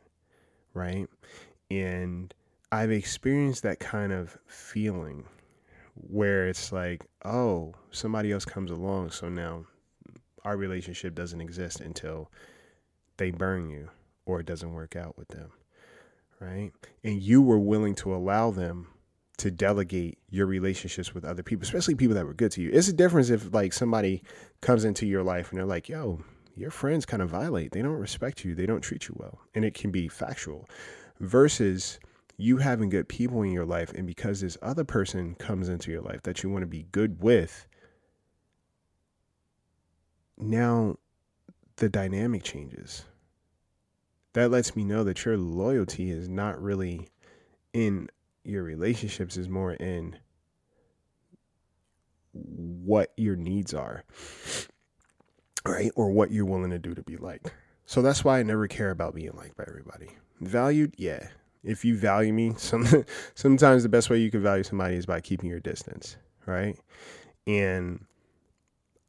right? 0.73 1.09
And 1.69 2.33
I've 2.71 2.89
experienced 2.89 3.63
that 3.63 3.81
kind 3.81 4.13
of 4.13 4.37
feeling 4.45 5.25
where 5.95 6.47
it's 6.47 6.71
like, 6.71 7.05
oh, 7.25 7.73
somebody 7.91 8.31
else 8.31 8.45
comes 8.45 8.71
along, 8.71 9.09
so 9.09 9.27
now 9.27 9.65
our 10.45 10.55
relationship 10.55 11.15
doesn't 11.15 11.41
exist 11.41 11.81
until 11.81 12.31
they 13.17 13.31
burn 13.31 13.69
you 13.69 13.89
or 14.25 14.39
it 14.39 14.45
doesn't 14.45 14.71
work 14.71 14.95
out 14.95 15.17
with 15.17 15.27
them, 15.27 15.51
right? 16.39 16.71
And 17.03 17.21
you 17.21 17.41
were 17.41 17.59
willing 17.59 17.95
to 17.95 18.15
allow 18.15 18.51
them 18.51 18.87
to 19.37 19.51
delegate 19.51 20.17
your 20.29 20.47
relationships 20.47 21.13
with 21.13 21.23
other 21.23 21.43
people, 21.43 21.63
especially 21.63 21.95
people 21.95 22.15
that 22.15 22.25
were 22.25 22.33
good 22.33 22.51
to 22.51 22.61
you. 22.61 22.71
It's 22.73 22.87
a 22.87 22.93
difference 22.93 23.29
if 23.29 23.53
like 23.53 23.71
somebody 23.71 24.23
comes 24.61 24.83
into 24.83 25.05
your 25.05 25.23
life 25.23 25.51
and 25.51 25.59
they're 25.59 25.65
like, 25.65 25.87
yo, 25.89 26.23
your 26.55 26.71
friends 26.71 27.05
kind 27.05 27.21
of 27.21 27.29
violate. 27.29 27.71
They 27.71 27.81
don't 27.81 27.91
respect 27.93 28.43
you. 28.43 28.55
They 28.55 28.65
don't 28.65 28.81
treat 28.81 29.07
you 29.07 29.15
well. 29.17 29.39
And 29.53 29.63
it 29.63 29.75
can 29.75 29.91
be 29.91 30.07
factual 30.07 30.67
versus 31.19 31.99
you 32.37 32.57
having 32.57 32.89
good 32.89 33.07
people 33.07 33.43
in 33.43 33.51
your 33.51 33.65
life. 33.65 33.93
And 33.93 34.07
because 34.07 34.41
this 34.41 34.57
other 34.61 34.83
person 34.83 35.35
comes 35.35 35.69
into 35.69 35.91
your 35.91 36.01
life 36.01 36.23
that 36.23 36.41
you 36.41 36.49
want 36.49 36.63
to 36.63 36.67
be 36.67 36.87
good 36.91 37.21
with, 37.21 37.67
now 40.37 40.97
the 41.77 41.89
dynamic 41.89 42.43
changes. 42.43 43.05
That 44.33 44.51
lets 44.51 44.75
me 44.75 44.83
know 44.83 45.03
that 45.03 45.25
your 45.25 45.37
loyalty 45.37 46.11
is 46.11 46.27
not 46.27 46.61
really 46.61 47.07
in 47.73 48.09
your 48.47 48.63
relationships, 48.63 49.37
is 49.37 49.49
more 49.49 49.73
in 49.73 50.17
what 52.33 53.11
your 53.17 53.35
needs 53.35 53.73
are, 53.73 54.03
right? 55.65 55.91
Or 55.95 56.09
what 56.11 56.31
you're 56.31 56.45
willing 56.45 56.71
to 56.71 56.79
do 56.79 56.93
to 56.93 57.01
be 57.03 57.17
liked. 57.17 57.51
So 57.85 58.01
that's 58.01 58.23
why 58.23 58.39
I 58.39 58.43
never 58.43 58.67
care 58.67 58.91
about 58.91 59.15
being 59.15 59.35
liked 59.35 59.57
by 59.57 59.65
everybody. 59.67 60.09
Valued, 60.41 60.93
yeah. 60.97 61.27
If 61.63 61.83
you 61.83 61.97
value 61.97 62.33
me, 62.33 62.53
some 62.57 63.05
sometimes 63.35 63.83
the 63.83 63.89
best 63.89 64.09
way 64.09 64.17
you 64.17 64.31
can 64.31 64.41
value 64.41 64.63
somebody 64.63 64.95
is 64.95 65.05
by 65.05 65.21
keeping 65.21 65.49
your 65.49 65.59
distance, 65.59 66.17
right? 66.45 66.77
And 67.45 68.05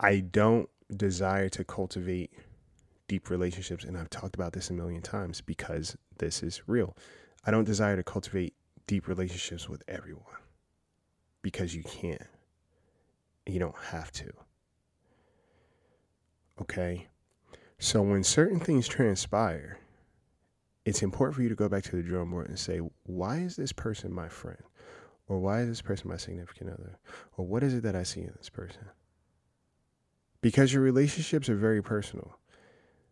I 0.00 0.20
don't 0.20 0.68
desire 0.96 1.48
to 1.50 1.64
cultivate 1.64 2.32
deep 3.08 3.30
relationships, 3.30 3.84
and 3.84 3.96
I've 3.96 4.10
talked 4.10 4.34
about 4.34 4.52
this 4.52 4.70
a 4.70 4.74
million 4.74 5.02
times 5.02 5.40
because 5.40 5.96
this 6.18 6.42
is 6.42 6.62
real. 6.66 6.96
I 7.44 7.50
don't 7.50 7.64
desire 7.64 7.96
to 7.96 8.02
cultivate 8.02 8.54
deep 8.88 9.06
relationships 9.06 9.68
with 9.68 9.84
everyone 9.86 10.24
because 11.42 11.74
you 11.74 11.84
can't. 11.84 12.26
You 13.46 13.60
don't 13.60 13.78
have 13.90 14.10
to. 14.12 14.32
Okay? 16.60 17.06
So 17.78 18.02
when 18.02 18.24
certain 18.24 18.58
things 18.58 18.88
transpire, 18.88 19.78
it's 20.84 21.02
important 21.02 21.36
for 21.36 21.42
you 21.42 21.48
to 21.48 21.54
go 21.54 21.68
back 21.68 21.84
to 21.84 21.96
the 21.96 22.02
drawing 22.02 22.30
board 22.30 22.48
and 22.48 22.58
say, 22.58 22.80
why 23.04 23.36
is 23.36 23.54
this 23.54 23.72
person 23.72 24.12
my 24.12 24.28
friend? 24.28 24.58
Or 25.28 25.38
why 25.38 25.60
is 25.60 25.68
this 25.68 25.82
person 25.82 26.10
my 26.10 26.16
significant 26.16 26.70
other? 26.70 26.98
Or 27.36 27.46
what 27.46 27.62
is 27.62 27.74
it 27.74 27.84
that 27.84 27.94
I 27.94 28.02
see 28.02 28.22
in 28.22 28.32
this 28.36 28.48
person? 28.48 28.82
Because 30.40 30.72
your 30.72 30.82
relationships 30.82 31.48
are 31.48 31.56
very 31.56 31.82
personal 31.82 32.38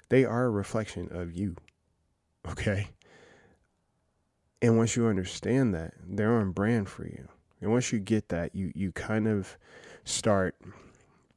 they 0.09 0.25
are 0.25 0.45
a 0.45 0.51
reflection 0.51 1.09
of 1.11 1.33
you. 1.33 1.57
Okay. 2.49 2.89
And 4.67 4.77
once 4.77 4.97
you 4.97 5.07
understand 5.07 5.73
that, 5.77 5.95
they're 6.05 6.35
on 6.35 6.51
brand 6.51 6.89
for 6.89 7.05
you. 7.05 7.29
And 7.61 7.71
once 7.71 7.93
you 7.93 8.01
get 8.01 8.31
that, 8.31 8.53
you 8.53 8.73
you 8.75 8.91
kind 8.91 9.29
of 9.29 9.57
start 10.03 10.57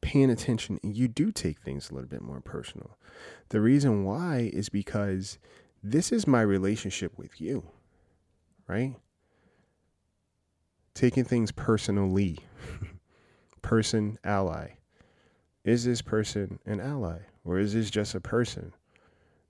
paying 0.02 0.32
attention 0.32 0.80
and 0.82 0.98
you 0.98 1.08
do 1.08 1.32
take 1.32 1.60
things 1.60 1.92
a 1.92 1.94
little 1.94 2.10
bit 2.10 2.24
more 2.24 2.42
personal. 2.42 2.98
The 3.50 3.62
reason 3.62 4.04
why 4.04 4.50
is 4.52 4.70
because 4.70 5.38
this 5.84 6.12
is 6.12 6.26
my 6.26 6.42
relationship 6.42 7.20
with 7.20 7.40
you. 7.40 7.68
Right? 8.68 8.96
Taking 10.96 11.24
things 11.24 11.52
personally. 11.52 12.40
person 13.62 14.18
ally. 14.24 14.70
Is 15.64 15.86
this 15.86 16.02
person 16.02 16.58
an 16.66 16.82
ally? 16.82 17.20
Or 17.46 17.60
is 17.60 17.76
this 17.76 17.92
just 17.92 18.16
a 18.16 18.20
person 18.20 18.74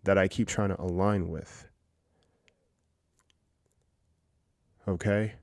that 0.03 0.17
I 0.17 0.27
keep 0.27 0.50
trying 0.50 0.69
to 0.69 0.81
align 0.81 1.29
with? 1.29 1.68
Okay? 4.89 5.34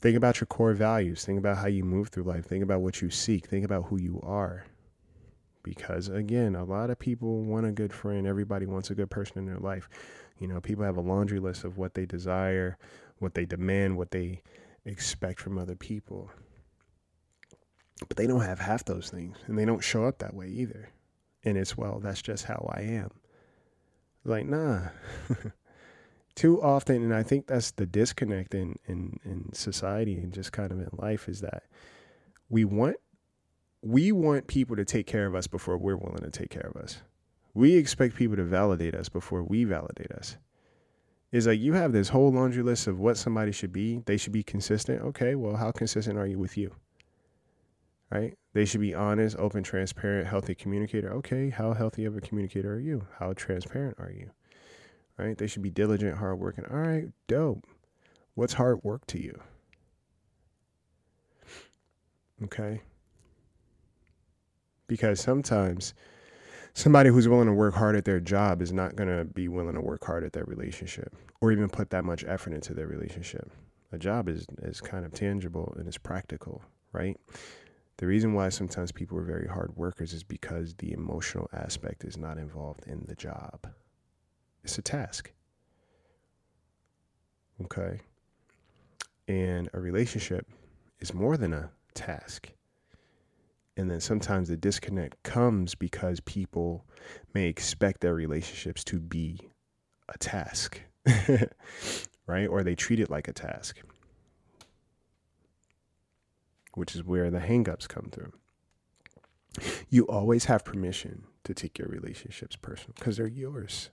Think 0.00 0.16
about 0.16 0.40
your 0.40 0.46
core 0.46 0.72
values. 0.72 1.24
Think 1.24 1.38
about 1.38 1.58
how 1.58 1.68
you 1.68 1.84
move 1.84 2.08
through 2.08 2.24
life. 2.24 2.46
Think 2.46 2.64
about 2.64 2.80
what 2.80 3.00
you 3.00 3.10
seek. 3.10 3.46
Think 3.46 3.64
about 3.64 3.84
who 3.84 4.00
you 4.00 4.20
are. 4.24 4.64
Because 5.62 6.08
again, 6.08 6.56
a 6.56 6.64
lot 6.64 6.90
of 6.90 6.98
people 6.98 7.42
want 7.42 7.66
a 7.66 7.72
good 7.72 7.92
friend. 7.92 8.26
Everybody 8.26 8.66
wants 8.66 8.90
a 8.90 8.96
good 8.96 9.10
person 9.10 9.38
in 9.38 9.46
their 9.46 9.60
life. 9.60 9.88
You 10.40 10.48
know, 10.48 10.60
people 10.60 10.84
have 10.84 10.96
a 10.96 11.02
laundry 11.02 11.38
list 11.38 11.62
of 11.62 11.78
what 11.78 11.94
they 11.94 12.04
desire, 12.04 12.78
what 13.18 13.34
they 13.34 13.44
demand, 13.44 13.96
what 13.96 14.10
they 14.10 14.42
expect 14.84 15.38
from 15.38 15.56
other 15.56 15.76
people. 15.76 16.32
But 18.08 18.16
they 18.16 18.26
don't 18.26 18.40
have 18.40 18.58
half 18.58 18.84
those 18.84 19.08
things 19.08 19.36
and 19.46 19.56
they 19.56 19.64
don't 19.64 19.84
show 19.84 20.06
up 20.06 20.18
that 20.18 20.34
way 20.34 20.48
either. 20.48 20.90
And 21.44 21.56
it's, 21.56 21.76
well, 21.76 22.00
that's 22.00 22.22
just 22.22 22.46
how 22.46 22.68
I 22.74 22.80
am. 22.80 23.10
Like, 24.24 24.46
nah. 24.46 24.88
Too 26.34 26.62
often, 26.62 27.02
and 27.02 27.14
I 27.14 27.22
think 27.22 27.46
that's 27.46 27.72
the 27.72 27.86
disconnect 27.86 28.54
in, 28.54 28.76
in, 28.86 29.18
in 29.24 29.52
society 29.52 30.14
and 30.14 30.32
just 30.32 30.52
kind 30.52 30.72
of 30.72 30.78
in 30.78 30.88
life 30.92 31.28
is 31.28 31.40
that 31.40 31.64
we 32.48 32.64
want 32.64 32.96
we 33.84 34.12
want 34.12 34.46
people 34.46 34.76
to 34.76 34.84
take 34.84 35.06
care 35.06 35.26
of 35.26 35.34
us 35.34 35.48
before 35.48 35.76
we're 35.76 35.96
willing 35.96 36.22
to 36.22 36.30
take 36.30 36.50
care 36.50 36.70
of 36.72 36.80
us. 36.80 37.02
We 37.52 37.74
expect 37.74 38.14
people 38.14 38.36
to 38.36 38.44
validate 38.44 38.94
us 38.94 39.08
before 39.08 39.42
we 39.42 39.64
validate 39.64 40.12
us. 40.12 40.36
Is 41.32 41.48
like 41.48 41.58
you 41.58 41.72
have 41.72 41.92
this 41.92 42.10
whole 42.10 42.30
laundry 42.30 42.62
list 42.62 42.86
of 42.86 43.00
what 43.00 43.16
somebody 43.16 43.50
should 43.50 43.72
be. 43.72 44.02
They 44.06 44.16
should 44.16 44.32
be 44.32 44.44
consistent. 44.44 45.02
Okay, 45.02 45.34
well, 45.34 45.56
how 45.56 45.72
consistent 45.72 46.16
are 46.16 46.26
you 46.26 46.38
with 46.38 46.56
you? 46.56 46.72
right? 48.12 48.34
They 48.52 48.64
should 48.66 48.80
be 48.80 48.94
honest, 48.94 49.36
open, 49.38 49.62
transparent, 49.62 50.28
healthy 50.28 50.54
communicator. 50.54 51.12
Okay, 51.14 51.48
how 51.48 51.72
healthy 51.72 52.04
of 52.04 52.16
a 52.16 52.20
communicator 52.20 52.74
are 52.74 52.80
you? 52.80 53.06
How 53.18 53.32
transparent 53.32 53.96
are 53.98 54.10
you? 54.10 54.30
Right? 55.22 55.38
They 55.38 55.46
should 55.46 55.62
be 55.62 55.70
diligent, 55.70 56.18
hardworking. 56.18 56.64
All 56.68 56.78
right, 56.78 57.08
dope. 57.28 57.64
What's 58.34 58.54
hard 58.54 58.82
work 58.82 59.06
to 59.08 59.22
you? 59.22 59.40
Okay. 62.42 62.80
Because 64.88 65.20
sometimes 65.20 65.94
somebody 66.74 67.10
who's 67.10 67.28
willing 67.28 67.46
to 67.46 67.52
work 67.52 67.74
hard 67.74 67.94
at 67.94 68.04
their 68.04 68.18
job 68.18 68.62
is 68.62 68.72
not 68.72 68.96
going 68.96 69.16
to 69.16 69.24
be 69.24 69.46
willing 69.46 69.74
to 69.74 69.80
work 69.80 70.04
hard 70.04 70.24
at 70.24 70.32
their 70.32 70.44
relationship 70.44 71.14
or 71.40 71.52
even 71.52 71.68
put 71.68 71.90
that 71.90 72.04
much 72.04 72.24
effort 72.26 72.52
into 72.52 72.74
their 72.74 72.88
relationship. 72.88 73.48
A 73.92 73.98
job 73.98 74.28
is, 74.28 74.44
is 74.62 74.80
kind 74.80 75.04
of 75.04 75.12
tangible 75.12 75.72
and 75.78 75.86
it's 75.86 75.98
practical, 75.98 76.62
right? 76.92 77.16
The 77.98 78.08
reason 78.08 78.34
why 78.34 78.48
sometimes 78.48 78.90
people 78.90 79.18
are 79.18 79.24
very 79.24 79.46
hard 79.46 79.76
workers 79.76 80.12
is 80.12 80.24
because 80.24 80.74
the 80.74 80.92
emotional 80.92 81.48
aspect 81.52 82.02
is 82.02 82.16
not 82.16 82.38
involved 82.38 82.88
in 82.88 83.04
the 83.06 83.14
job. 83.14 83.68
It's 84.64 84.78
a 84.78 84.82
task. 84.82 85.32
Okay. 87.64 88.00
And 89.28 89.68
a 89.72 89.80
relationship 89.80 90.46
is 91.00 91.14
more 91.14 91.36
than 91.36 91.52
a 91.52 91.70
task. 91.94 92.48
And 93.76 93.90
then 93.90 94.00
sometimes 94.00 94.48
the 94.48 94.56
disconnect 94.56 95.22
comes 95.22 95.74
because 95.74 96.20
people 96.20 96.84
may 97.34 97.48
expect 97.48 98.00
their 98.00 98.14
relationships 98.14 98.84
to 98.84 99.00
be 99.00 99.40
a 100.08 100.18
task, 100.18 100.80
right? 102.26 102.46
Or 102.46 102.62
they 102.62 102.74
treat 102.74 103.00
it 103.00 103.10
like 103.10 103.28
a 103.28 103.32
task 103.32 103.82
which 106.74 106.94
is 106.94 107.04
where 107.04 107.30
the 107.30 107.38
hangups 107.38 107.88
come 107.88 108.08
through. 108.10 108.32
You 109.90 110.04
always 110.06 110.46
have 110.46 110.64
permission 110.64 111.24
to 111.44 111.52
take 111.52 111.78
your 111.78 111.88
relationships 111.88 112.56
personal 112.56 112.94
because 112.94 113.18
they're 113.18 113.26
yours. 113.26 113.90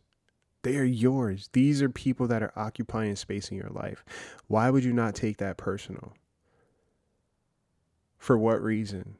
They 0.63 0.75
are 0.78 0.84
yours. 0.84 1.50
These 1.54 1.82
are 1.82 1.89
people 1.89 2.28
that 2.28 2.44
are 2.44 2.54
occupying 2.56 3.16
space 3.16 3.50
in 3.50 3.58
your 3.58 3.70
life. 3.70 4.04
Why 4.48 4.70
would 4.70 4.84
you 4.84 4.94
not 4.94 5.16
take 5.16 5.38
that 5.38 5.58
personal? 5.58 6.13
For 8.18 8.38
what 8.38 8.62
reason? 8.62 9.16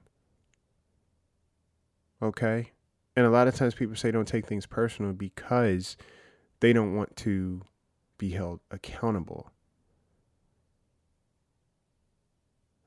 Okay? 2.22 2.72
And 3.16 3.26
a 3.26 3.30
lot 3.30 3.48
of 3.48 3.56
times 3.56 3.74
people 3.74 3.96
say 3.96 4.12
don't 4.12 4.28
take 4.28 4.48
things 4.48 4.66
personal 4.66 5.14
because 5.14 5.96
they 6.60 6.74
don't 6.74 6.96
want 6.96 7.16
to 7.18 7.62
be 8.18 8.32
held 8.32 8.60
accountable. 8.70 9.52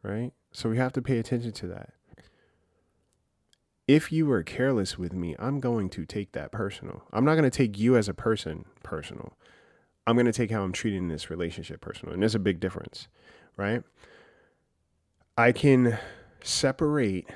Right? 0.02 0.32
So 0.50 0.68
we 0.68 0.76
have 0.76 0.92
to 0.92 1.02
pay 1.02 1.18
attention 1.18 1.52
to 1.52 1.66
that. 1.68 1.94
If 3.92 4.10
you 4.10 4.24
were 4.24 4.42
careless 4.42 4.96
with 4.96 5.12
me, 5.12 5.36
I'm 5.38 5.60
going 5.60 5.90
to 5.90 6.06
take 6.06 6.32
that 6.32 6.50
personal. 6.50 7.02
I'm 7.12 7.26
not 7.26 7.34
going 7.34 7.44
to 7.44 7.50
take 7.50 7.78
you 7.78 7.94
as 7.94 8.08
a 8.08 8.14
person 8.14 8.64
personal. 8.82 9.36
I'm 10.06 10.16
going 10.16 10.24
to 10.24 10.32
take 10.32 10.50
how 10.50 10.62
I'm 10.62 10.72
treating 10.72 11.08
this 11.08 11.28
relationship 11.28 11.82
personal. 11.82 12.14
And 12.14 12.22
there's 12.22 12.34
a 12.34 12.38
big 12.38 12.58
difference, 12.58 13.08
right? 13.58 13.82
I 15.36 15.52
can 15.52 15.98
separate 16.42 17.28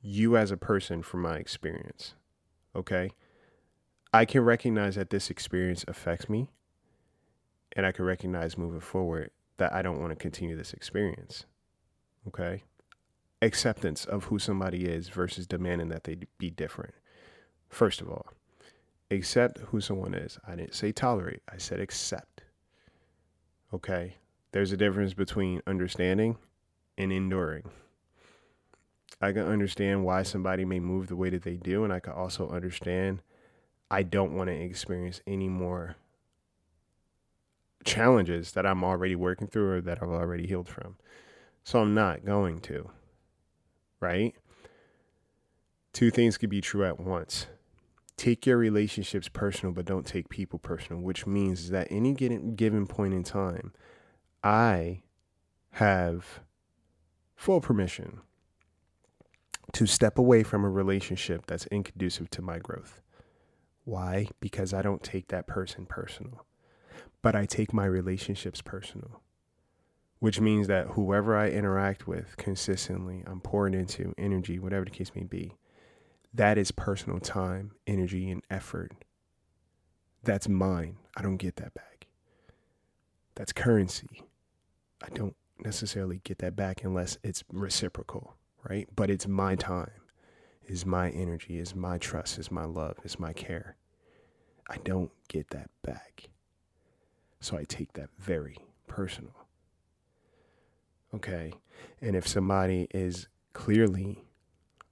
you 0.00 0.36
as 0.36 0.52
a 0.52 0.56
person 0.56 1.02
from 1.02 1.22
my 1.22 1.38
experience. 1.38 2.14
Okay? 2.76 3.10
I 4.12 4.24
can 4.24 4.42
recognize 4.42 4.94
that 4.94 5.10
this 5.10 5.28
experience 5.28 5.84
affects 5.88 6.28
me, 6.28 6.50
and 7.74 7.84
I 7.84 7.90
can 7.90 8.04
recognize 8.04 8.56
moving 8.56 8.78
forward 8.78 9.32
that 9.56 9.72
I 9.72 9.82
don't 9.82 9.98
want 9.98 10.10
to 10.12 10.16
continue 10.16 10.56
this 10.56 10.72
experience. 10.72 11.46
Okay? 12.28 12.62
Acceptance 13.42 14.04
of 14.04 14.24
who 14.24 14.38
somebody 14.38 14.84
is 14.84 15.08
versus 15.08 15.46
demanding 15.46 15.88
that 15.88 16.04
they 16.04 16.18
be 16.38 16.50
different. 16.50 16.94
First 17.68 18.00
of 18.00 18.10
all, 18.10 18.26
accept 19.10 19.58
who 19.58 19.80
someone 19.80 20.14
is. 20.14 20.38
I 20.46 20.56
didn't 20.56 20.74
say 20.74 20.92
tolerate, 20.92 21.42
I 21.50 21.56
said 21.56 21.80
accept. 21.80 22.42
Okay? 23.72 24.16
There's 24.52 24.72
a 24.72 24.76
difference 24.76 25.14
between 25.14 25.62
understanding 25.66 26.36
and 26.98 27.12
enduring. 27.12 27.64
I 29.22 29.32
can 29.32 29.46
understand 29.46 30.04
why 30.04 30.22
somebody 30.22 30.64
may 30.64 30.80
move 30.80 31.08
the 31.08 31.16
way 31.16 31.30
that 31.30 31.42
they 31.42 31.56
do, 31.56 31.84
and 31.84 31.92
I 31.92 32.00
can 32.00 32.14
also 32.14 32.48
understand 32.48 33.22
I 33.90 34.02
don't 34.02 34.34
want 34.34 34.48
to 34.48 34.54
experience 34.54 35.20
any 35.26 35.48
more 35.48 35.96
challenges 37.84 38.52
that 38.52 38.66
I'm 38.66 38.84
already 38.84 39.16
working 39.16 39.48
through 39.48 39.72
or 39.72 39.80
that 39.80 40.02
I've 40.02 40.10
already 40.10 40.46
healed 40.46 40.68
from. 40.68 40.96
So 41.64 41.80
I'm 41.80 41.94
not 41.94 42.24
going 42.24 42.60
to, 42.62 42.90
right? 44.00 44.34
Two 45.92 46.10
things 46.10 46.38
could 46.38 46.50
be 46.50 46.60
true 46.60 46.84
at 46.84 47.00
once. 47.00 47.46
Take 48.16 48.46
your 48.46 48.56
relationships 48.56 49.28
personal, 49.28 49.72
but 49.72 49.86
don't 49.86 50.06
take 50.06 50.28
people 50.28 50.58
personal, 50.58 51.02
which 51.02 51.26
means 51.26 51.70
that 51.70 51.88
any 51.90 52.12
given 52.12 52.86
point 52.86 53.14
in 53.14 53.24
time, 53.24 53.72
I 54.44 55.02
have 55.72 56.40
full 57.34 57.60
permission 57.60 58.20
to 59.72 59.86
step 59.86 60.18
away 60.18 60.42
from 60.42 60.64
a 60.64 60.70
relationship 60.70 61.46
that's 61.46 61.66
inconducive 61.66 62.28
to 62.30 62.42
my 62.42 62.58
growth. 62.58 63.00
Why? 63.84 64.28
Because 64.40 64.74
I 64.74 64.82
don't 64.82 65.02
take 65.02 65.28
that 65.28 65.46
person 65.46 65.86
personal, 65.86 66.44
but 67.22 67.34
I 67.34 67.46
take 67.46 67.72
my 67.72 67.86
relationships 67.86 68.60
personal, 68.60 69.22
which 70.20 70.40
means 70.40 70.68
that 70.68 70.88
whoever 70.88 71.36
I 71.36 71.48
interact 71.48 72.06
with 72.06 72.36
consistently, 72.36 73.24
I'm 73.26 73.40
pouring 73.40 73.74
into 73.74 74.14
energy, 74.16 74.58
whatever 74.58 74.84
the 74.84 74.90
case 74.90 75.10
may 75.14 75.24
be, 75.24 75.56
that 76.32 76.58
is 76.58 76.70
personal 76.70 77.18
time, 77.18 77.72
energy, 77.86 78.30
and 78.30 78.42
effort. 78.50 78.92
That's 80.22 80.48
mine. 80.48 80.96
I 81.16 81.22
don't 81.22 81.38
get 81.38 81.56
that 81.56 81.74
back. 81.74 82.06
That's 83.34 83.52
currency. 83.52 84.22
I 85.02 85.08
don't 85.08 85.34
necessarily 85.58 86.20
get 86.22 86.38
that 86.38 86.54
back 86.54 86.84
unless 86.84 87.18
it's 87.22 87.42
reciprocal, 87.50 88.36
right? 88.68 88.88
But 88.94 89.10
it's 89.10 89.26
my 89.26 89.54
time, 89.56 89.90
is 90.66 90.84
my 90.84 91.10
energy, 91.10 91.58
is 91.58 91.74
my 91.74 91.96
trust, 91.96 92.38
is 92.38 92.50
my 92.50 92.64
love, 92.64 92.98
is 93.02 93.18
my 93.18 93.32
care. 93.32 93.76
I 94.68 94.76
don't 94.84 95.10
get 95.28 95.50
that 95.50 95.70
back. 95.82 96.28
So 97.40 97.56
I 97.56 97.64
take 97.64 97.94
that 97.94 98.10
very 98.18 98.58
personal. 98.86 99.39
Okay. 101.14 101.52
And 102.00 102.14
if 102.16 102.26
somebody 102.26 102.86
is 102.92 103.28
clearly 103.52 104.24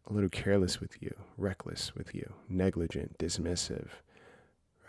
a 0.07 0.13
little 0.13 0.31
careless 0.31 0.81
with 0.81 1.03
you, 1.03 1.15
reckless 1.37 1.95
with 1.95 2.15
you, 2.15 2.33
negligent, 2.49 3.19
dismissive, 3.19 3.89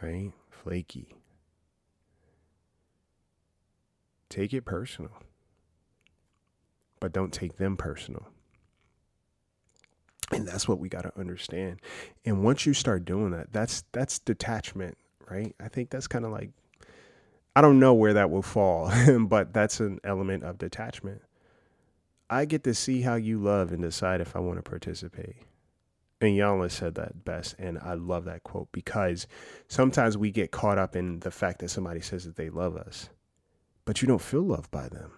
right? 0.02 0.32
Flaky, 0.50 1.16
take 4.30 4.54
it 4.54 4.66
personal. 4.66 5.12
But 7.00 7.14
don't 7.14 7.32
take 7.34 7.58
them 7.58 7.78
personal. 7.78 8.28
And 10.32 10.48
that's 10.48 10.68
what 10.68 10.80
we 10.80 10.90
got 10.90 11.04
to 11.04 11.18
understand. 11.18 11.80
And 12.26 12.44
once 12.44 12.66
you 12.66 12.74
start 12.74 13.06
doing 13.06 13.32
that, 13.32 13.52
that's 13.52 13.84
that's 13.94 14.20
detachment, 14.20 14.98
right? 15.30 15.56
I 15.60 15.70
think 15.70 15.90
that's 15.90 16.08
kind 16.08 16.26
of 16.26 16.32
like 16.32 16.52
I 17.60 17.62
don't 17.62 17.80
know 17.80 17.94
where 17.94 18.14
that 18.14 18.32
will 18.32 18.42
fall, 18.42 18.92
but 19.20 19.54
that's 19.54 19.80
an 19.80 20.00
element 20.04 20.44
of 20.44 20.58
detachment. 20.58 21.22
I 22.30 22.46
get 22.46 22.64
to 22.64 22.74
see 22.74 23.02
how 23.02 23.16
you 23.16 23.40
love 23.40 23.72
and 23.72 23.82
decide 23.82 24.22
if 24.22 24.36
I 24.36 24.40
want 24.40 24.58
to 24.58 24.64
participate. 24.64 25.36
And 26.22 26.38
Iyanla 26.38 26.72
said 26.72 26.96
that 26.96 27.26
best, 27.26 27.56
and 27.60 27.78
I 27.80 27.96
love 27.96 28.26
that 28.26 28.44
quote 28.44 28.70
because 28.72 29.28
sometimes 29.68 30.18
we 30.18 30.32
get 30.32 30.52
caught 30.52 30.78
up 30.78 30.96
in 30.96 31.20
the 31.20 31.32
fact 31.32 31.60
that 31.60 31.70
somebody 31.70 32.02
says 32.02 32.26
that 32.26 32.36
they 32.36 32.50
love 32.50 32.78
us 32.78 33.10
but 33.90 34.04
you 34.04 34.08
don't 34.08 34.22
feel 34.22 34.44
loved 34.44 34.70
by 34.70 34.88
them. 34.88 35.12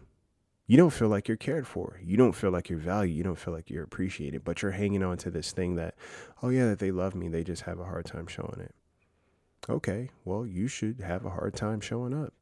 You 0.65 0.77
don't 0.77 0.91
feel 0.91 1.09
like 1.09 1.27
you're 1.27 1.35
cared 1.35 1.67
for. 1.67 1.99
You 2.01 2.15
don't 2.15 2.31
feel 2.31 2.51
like 2.51 2.69
you're 2.69 2.79
valued. 2.79 3.17
You 3.17 3.21
don't 3.21 3.37
feel 3.37 3.53
like 3.53 3.69
you're 3.69 3.83
appreciated, 3.83 4.45
but 4.45 4.61
you're 4.61 4.71
hanging 4.71 5.03
on 5.03 5.17
to 5.17 5.29
this 5.29 5.51
thing 5.51 5.75
that, 5.75 5.95
oh, 6.41 6.47
yeah, 6.47 6.67
that 6.69 6.79
they 6.79 6.91
love 6.91 7.13
me. 7.13 7.27
They 7.27 7.43
just 7.43 7.63
have 7.63 7.79
a 7.79 7.83
hard 7.83 8.05
time 8.05 8.27
showing 8.27 8.61
it. 8.61 8.73
Okay, 9.69 10.09
well, 10.25 10.45
you 10.45 10.67
should 10.67 11.01
have 11.01 11.25
a 11.25 11.29
hard 11.29 11.55
time 11.55 11.79
showing 11.79 12.13
up 12.13 12.33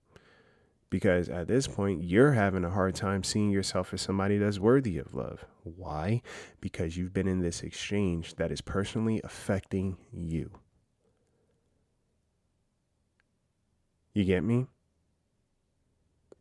because 0.89 1.29
at 1.29 1.47
this 1.47 1.67
point, 1.67 2.03
you're 2.03 2.31
having 2.31 2.63
a 2.63 2.69
hard 2.69 2.95
time 2.95 3.23
seeing 3.23 3.51
yourself 3.51 3.93
as 3.93 4.01
somebody 4.01 4.37
that's 4.37 4.57
worthy 4.57 4.97
of 4.97 5.13
love. 5.13 5.45
Why? 5.63 6.21
Because 6.61 6.97
you've 6.97 7.13
been 7.13 7.27
in 7.27 7.41
this 7.41 7.61
exchange 7.61 8.35
that 8.35 8.51
is 8.51 8.61
personally 8.61 9.21
affecting 9.23 9.97
you. 10.11 10.51
You 14.13 14.23
get 14.23 14.43
me? 14.43 14.67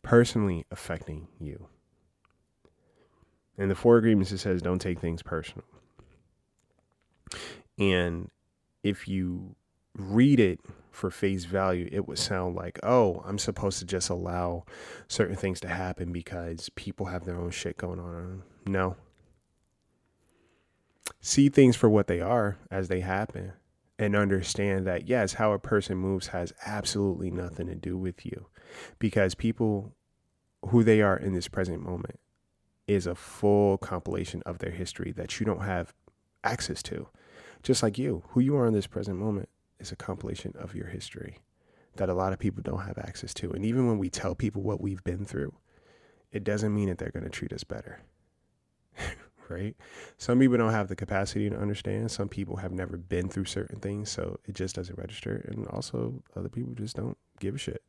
personally 0.09 0.65
affecting 0.71 1.29
you. 1.39 1.69
And 3.59 3.71
the 3.71 3.75
four 3.75 3.99
agreements, 3.99 4.33
it 4.33 4.39
says 4.39 4.63
don't 4.63 4.79
take 4.79 5.01
things 5.01 5.23
personal. 5.23 5.67
And 7.79 8.31
if 8.83 9.07
you 9.07 9.55
read 9.99 10.41
it 10.41 10.61
for 10.91 11.11
face 11.11 11.45
value, 11.45 11.89
it 11.93 12.09
would 12.09 12.19
sound 12.19 12.57
like, 12.57 12.79
oh, 12.83 13.23
I'm 13.25 13.39
supposed 13.39 13.79
to 13.79 13.85
just 13.85 14.11
allow 14.11 14.65
certain 15.07 15.37
things 15.37 15.61
to 15.61 15.69
happen 15.69 16.13
because 16.13 16.71
people 16.71 17.07
have 17.07 17.25
their 17.25 17.37
own 17.37 17.51
shit 17.51 17.77
going 17.77 18.01
on. 18.01 18.43
No. 18.67 18.97
See 21.21 21.49
things 21.49 21.77
for 21.77 21.89
what 21.89 22.07
they 22.07 22.21
are 22.21 22.59
as 22.71 22.89
they 22.89 23.01
happen 23.01 23.53
and 23.99 24.15
understand 24.15 24.87
that, 24.87 25.09
yes, 25.09 25.35
how 25.35 25.53
a 25.53 25.59
person 25.59 25.97
moves 25.97 26.29
has 26.29 26.53
absolutely 26.67 27.31
nothing 27.31 27.67
to 27.67 27.75
do 27.75 27.97
with 27.97 28.25
you 28.25 28.47
because 28.99 29.35
people 29.35 29.93
who 30.69 30.85
they 30.85 31.01
are 31.01 31.17
in 31.17 31.33
this 31.33 31.49
present 31.49 31.83
moment 31.83 32.19
is 32.87 33.07
a 33.07 33.15
full 33.15 33.79
compilation 33.79 34.43
of 34.47 34.59
their 34.59 34.71
history 34.71 35.13
that 35.13 35.39
you 35.39 35.47
don't 35.47 35.63
have 35.63 35.93
access 36.43 36.83
to. 36.83 37.09
Just 37.63 37.83
like 37.83 37.99
you, 37.99 38.23
who 38.29 38.41
you 38.41 38.57
are 38.57 38.67
in 38.67 38.73
this 38.73 38.87
present 38.87 39.19
moment 39.19 39.49
is 39.81 39.93
a 39.93 39.97
compilation 39.97 40.55
of 40.59 40.75
your 40.75 40.87
history 40.87 41.39
that 41.97 42.09
a 42.09 42.15
lot 42.15 42.33
of 42.33 42.39
people 42.39 42.63
don't 42.63 42.87
have 42.87 42.99
access 42.99 43.35
to. 43.35 43.51
And 43.51 43.65
even 43.65 43.87
when 43.87 43.99
we 43.99 44.09
tell 44.09 44.35
people 44.35 44.63
what 44.63 44.81
we've 44.81 45.03
been 45.05 45.25
through, 45.25 45.55
it 46.33 46.45
doesn't 46.45 46.75
mean 46.75 46.89
that 46.89 46.99
they're 46.99 47.11
going 47.11 47.25
to 47.25 47.31
treat 47.31 47.53
us 47.53 47.65
better. 47.65 48.01
right? 49.49 49.77
Some 50.17 50.39
people 50.39 50.57
don't 50.59 50.73
have 50.73 50.89
the 50.89 50.97
capacity 50.97 51.49
to 51.51 51.57
understand. 51.57 52.11
Some 52.11 52.29
people 52.29 52.57
have 52.57 52.73
never 52.73 52.97
been 52.97 53.29
through 53.29 53.47
certain 53.47 53.81
things, 53.81 54.11
so 54.11 54.39
it 54.45 54.55
just 54.55 54.77
doesn't 54.77 54.99
register. 54.99 55.45
And 55.49 55.67
also, 55.69 56.23
other 56.37 56.49
people 56.49 56.75
just 56.75 56.97
don't 56.97 57.17
give 57.41 57.55
a 57.55 57.59
shit. 57.59 57.83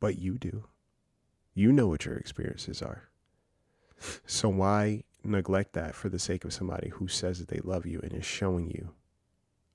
But 0.00 0.18
you 0.18 0.38
do. 0.38 0.64
You 1.54 1.72
know 1.72 1.88
what 1.88 2.04
your 2.04 2.16
experiences 2.16 2.82
are. 2.82 3.08
So 4.26 4.48
why 4.48 5.02
neglect 5.24 5.72
that 5.72 5.94
for 5.94 6.08
the 6.08 6.18
sake 6.18 6.44
of 6.44 6.52
somebody 6.52 6.90
who 6.90 7.08
says 7.08 7.40
that 7.40 7.48
they 7.48 7.60
love 7.64 7.84
you 7.84 8.00
and 8.02 8.12
is 8.12 8.24
showing 8.24 8.70
you 8.70 8.90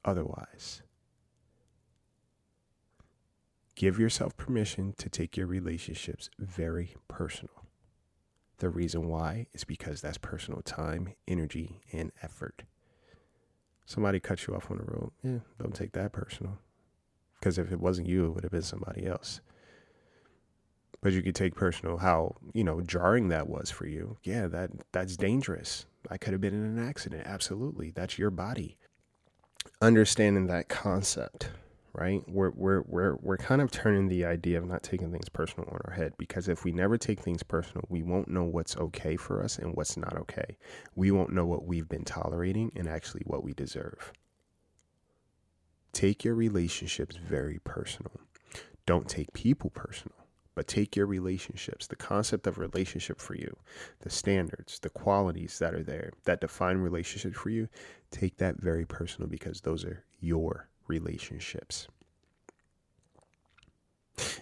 otherwise? 0.06 0.82
Give 3.76 4.00
yourself 4.00 4.38
permission 4.38 4.94
to 4.98 5.10
take 5.10 5.36
your 5.36 5.48
relationships 5.48 6.30
very 6.40 6.96
personal. 7.08 7.66
The 8.60 8.70
reason 8.70 9.08
why 9.08 9.48
is 9.54 9.64
because 9.64 10.02
that's 10.02 10.18
personal 10.18 10.62
time, 10.62 11.14
energy, 11.28 11.82
and 11.92 12.12
effort. 12.22 12.64
Somebody 13.86 14.20
cuts 14.20 14.48
you 14.48 14.56
off 14.56 14.72
on 14.72 14.78
the 14.78 14.84
road. 14.84 15.12
Yeah, 15.24 15.40
don't 15.62 15.76
take 15.76 15.92
that 15.94 16.14
personal. 16.14 16.60
Because 17.40 17.58
if 17.58 17.72
it 17.72 17.80
wasn't 17.80 18.08
you, 18.08 18.26
it 18.26 18.30
would 18.30 18.44
have 18.44 18.52
been 18.52 18.62
somebody 18.62 19.06
else 19.06 19.42
but 21.04 21.12
you 21.12 21.22
could 21.22 21.36
take 21.36 21.54
personal 21.54 21.98
how 21.98 22.36
you 22.54 22.64
know 22.64 22.82
jarring 22.82 23.28
that 23.28 23.48
was 23.48 23.70
for 23.70 23.86
you 23.86 24.18
yeah 24.24 24.48
that 24.48 24.72
that's 24.92 25.18
dangerous 25.18 25.86
i 26.10 26.18
could 26.18 26.32
have 26.32 26.42
been 26.42 26.54
in 26.54 26.78
an 26.78 26.88
accident 26.88 27.24
absolutely 27.26 27.92
that's 27.92 28.18
your 28.18 28.32
body 28.32 28.78
understanding 29.82 30.48
that 30.48 30.70
concept 30.70 31.50
right? 31.93 32.23
We're 32.27 32.51
we're 32.51 32.82
we're, 32.88 33.15
we're 33.17 33.38
kind 33.38 33.62
of 33.62 33.71
turning 33.71 34.08
the 34.08 34.25
idea 34.25 34.58
of 34.60 34.67
not 34.67 34.84
taking 34.84 35.12
things 35.12 35.29
personal 35.29 35.69
on 35.69 35.79
our 35.86 35.93
head 35.93 36.13
because 36.17 36.47
if 36.49 36.63
we 36.65 36.71
never 36.71 36.97
take 36.97 37.19
things 37.21 37.43
personal 37.43 37.86
we 37.89 38.03
won't 38.03 38.29
know 38.29 38.43
what's 38.43 38.77
okay 38.77 39.15
for 39.17 39.43
us 39.43 39.58
and 39.60 39.75
what's 39.75 39.97
not 39.97 40.17
okay. 40.17 40.58
We 40.95 41.12
won't 41.12 41.34
know 41.34 41.45
what 41.45 41.65
we've 41.65 41.89
been 41.89 42.06
tolerating 42.06 42.71
and 42.75 42.88
actually 42.88 43.23
what 43.25 43.43
we 43.43 43.53
deserve. 43.53 44.13
Take 45.93 46.23
your 46.23 46.36
relationships 46.36 47.15
very 47.17 47.60
personal. 47.63 48.12
Don't 48.86 49.10
take 49.10 49.34
people 49.34 49.69
personal 49.71 50.15
But 50.56 50.67
take 50.67 50.95
your 50.95 51.08
relationships, 51.08 51.88
the 51.88 51.95
concept 51.95 52.47
of 52.47 52.58
relationship 52.60 53.19
for 53.21 53.36
you, 53.36 53.56
the 54.01 54.10
standards, 54.10 54.79
the 54.79 54.89
qualities 54.89 55.60
that 55.60 55.73
are 55.73 55.84
there 55.84 56.12
that 56.25 56.41
define 56.41 56.77
relationships 56.77 57.38
for 57.38 57.49
you, 57.49 57.69
take 58.12 58.38
that 58.38 58.58
very 58.62 58.86
personal 58.86 59.29
because 59.29 59.62
those 59.62 59.86
are 59.86 60.03
your 60.19 60.69
relationships. 60.88 61.88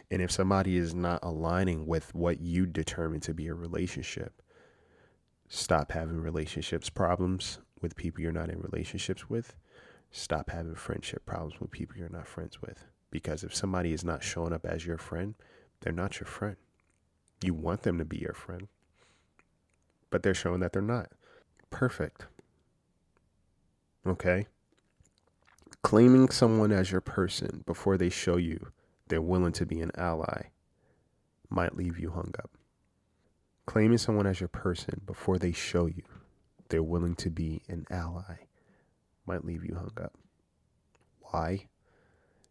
And 0.09 0.21
if 0.21 0.31
somebody 0.31 0.75
is 0.75 0.93
not 0.93 1.19
aligning 1.23 1.87
with 1.87 2.13
what 2.13 2.41
you 2.41 2.65
determine 2.65 3.21
to 3.21 3.33
be 3.33 3.47
a 3.47 3.53
relationship, 3.53 4.41
stop 5.47 5.93
having 5.93 6.19
relationships 6.19 6.89
problems 6.89 7.59
with 7.81 7.95
people 7.95 8.21
you're 8.21 8.31
not 8.31 8.49
in 8.49 8.59
relationships 8.59 9.29
with. 9.29 9.55
Stop 10.11 10.49
having 10.49 10.75
friendship 10.75 11.25
problems 11.25 11.59
with 11.59 11.71
people 11.71 11.95
you're 11.97 12.09
not 12.09 12.27
friends 12.27 12.61
with. 12.61 12.85
Because 13.09 13.43
if 13.43 13.55
somebody 13.55 13.93
is 13.93 14.03
not 14.03 14.23
showing 14.23 14.53
up 14.53 14.65
as 14.65 14.85
your 14.85 14.97
friend, 14.97 15.35
they're 15.79 15.93
not 15.93 16.19
your 16.19 16.27
friend. 16.27 16.57
You 17.43 17.53
want 17.53 17.83
them 17.83 17.97
to 17.97 18.05
be 18.05 18.17
your 18.17 18.33
friend, 18.33 18.67
but 20.09 20.21
they're 20.21 20.33
showing 20.33 20.59
that 20.59 20.73
they're 20.73 20.81
not. 20.81 21.09
Perfect. 21.69 22.25
Okay? 24.05 24.47
Claiming 25.83 26.29
someone 26.29 26.71
as 26.71 26.91
your 26.91 27.01
person 27.01 27.63
before 27.65 27.97
they 27.97 28.09
show 28.09 28.37
you 28.37 28.71
they're 29.07 29.21
willing 29.21 29.51
to 29.51 29.65
be 29.65 29.81
an 29.81 29.91
ally 29.95 30.43
might 31.49 31.75
leave 31.75 31.99
you 31.99 32.11
hung 32.11 32.33
up. 32.39 32.51
Claiming 33.65 33.97
someone 33.97 34.25
as 34.25 34.39
your 34.39 34.47
person 34.47 35.01
before 35.05 35.37
they 35.37 35.51
show 35.51 35.85
you 35.85 36.03
they're 36.69 36.81
willing 36.81 37.15
to 37.15 37.29
be 37.29 37.61
an 37.67 37.85
ally 37.91 38.35
might 39.25 39.43
leave 39.43 39.65
you 39.65 39.75
hung 39.75 39.91
up. 40.01 40.13
Why? 41.19 41.67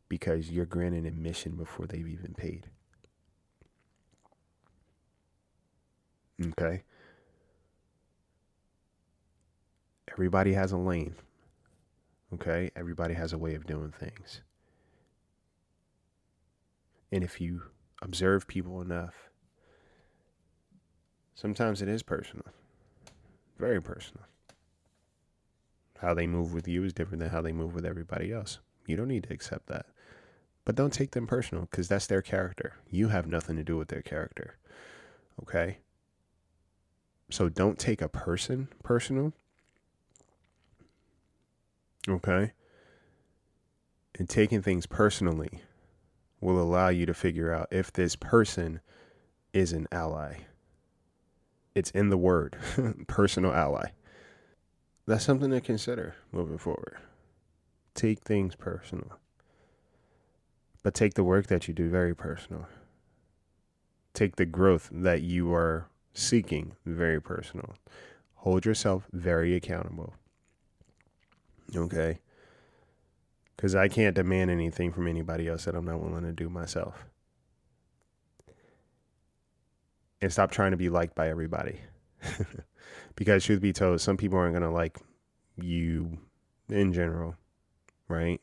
Because 0.08 0.50
you're 0.50 0.66
granted 0.66 1.06
admission 1.06 1.52
before 1.56 1.86
they've 1.86 2.06
even 2.06 2.34
paid. 2.34 2.68
Okay. 6.58 6.82
Everybody 10.10 10.52
has 10.52 10.72
a 10.72 10.76
lane. 10.76 11.14
Okay. 12.34 12.70
Everybody 12.76 13.14
has 13.14 13.32
a 13.32 13.38
way 13.38 13.54
of 13.54 13.66
doing 13.66 13.92
things. 13.92 14.42
And 17.12 17.24
if 17.24 17.40
you 17.40 17.62
observe 18.02 18.46
people 18.46 18.80
enough, 18.80 19.30
sometimes 21.34 21.82
it 21.82 21.88
is 21.88 22.02
personal. 22.02 22.46
Very 23.58 23.82
personal. 23.82 24.24
How 25.98 26.14
they 26.14 26.26
move 26.26 26.54
with 26.54 26.66
you 26.66 26.84
is 26.84 26.92
different 26.92 27.20
than 27.20 27.30
how 27.30 27.42
they 27.42 27.52
move 27.52 27.74
with 27.74 27.84
everybody 27.84 28.32
else. 28.32 28.58
You 28.86 28.96
don't 28.96 29.08
need 29.08 29.24
to 29.24 29.34
accept 29.34 29.66
that. 29.66 29.86
But 30.64 30.76
don't 30.76 30.92
take 30.92 31.10
them 31.10 31.26
personal 31.26 31.66
because 31.70 31.88
that's 31.88 32.06
their 32.06 32.22
character. 32.22 32.74
You 32.90 33.08
have 33.08 33.26
nothing 33.26 33.56
to 33.56 33.64
do 33.64 33.76
with 33.76 33.88
their 33.88 34.02
character. 34.02 34.56
Okay? 35.42 35.78
So 37.30 37.48
don't 37.48 37.78
take 37.78 38.00
a 38.00 38.08
person 38.08 38.68
personal. 38.82 39.32
Okay? 42.08 42.52
And 44.18 44.28
taking 44.28 44.62
things 44.62 44.86
personally 44.86 45.60
will 46.40 46.60
allow 46.60 46.88
you 46.88 47.06
to 47.06 47.14
figure 47.14 47.52
out 47.52 47.68
if 47.70 47.92
this 47.92 48.16
person 48.16 48.80
is 49.52 49.72
an 49.72 49.86
ally. 49.92 50.38
It's 51.74 51.90
in 51.90 52.08
the 52.10 52.16
word, 52.16 52.56
personal 53.06 53.52
ally. 53.52 53.90
That's 55.06 55.24
something 55.24 55.50
to 55.50 55.60
consider 55.60 56.14
moving 56.32 56.58
forward. 56.58 56.96
Take 57.94 58.20
things 58.20 58.54
personal. 58.54 59.18
But 60.82 60.94
take 60.94 61.14
the 61.14 61.24
work 61.24 61.48
that 61.48 61.68
you 61.68 61.74
do 61.74 61.90
very 61.90 62.14
personal. 62.14 62.66
Take 64.14 64.36
the 64.36 64.46
growth 64.46 64.88
that 64.92 65.22
you 65.22 65.52
are 65.52 65.88
seeking 66.14 66.72
very 66.86 67.20
personal. 67.20 67.74
Hold 68.36 68.64
yourself 68.64 69.06
very 69.12 69.54
accountable. 69.54 70.14
Okay? 71.74 72.20
Because 73.56 73.74
I 73.74 73.88
can't 73.88 74.14
demand 74.14 74.50
anything 74.50 74.92
from 74.92 75.06
anybody 75.06 75.48
else 75.48 75.64
that 75.64 75.74
I'm 75.74 75.84
not 75.84 76.00
willing 76.00 76.24
to 76.24 76.32
do 76.32 76.48
myself. 76.48 77.06
And 80.22 80.32
stop 80.32 80.50
trying 80.50 80.70
to 80.70 80.76
be 80.76 80.88
liked 80.88 81.14
by 81.14 81.28
everybody. 81.28 81.80
because, 83.16 83.44
truth 83.44 83.60
be 83.60 83.72
told, 83.72 84.00
some 84.00 84.16
people 84.16 84.38
aren't 84.38 84.54
going 84.54 84.62
to 84.62 84.70
like 84.70 84.98
you 85.56 86.18
in 86.68 86.92
general, 86.92 87.36
right? 88.08 88.40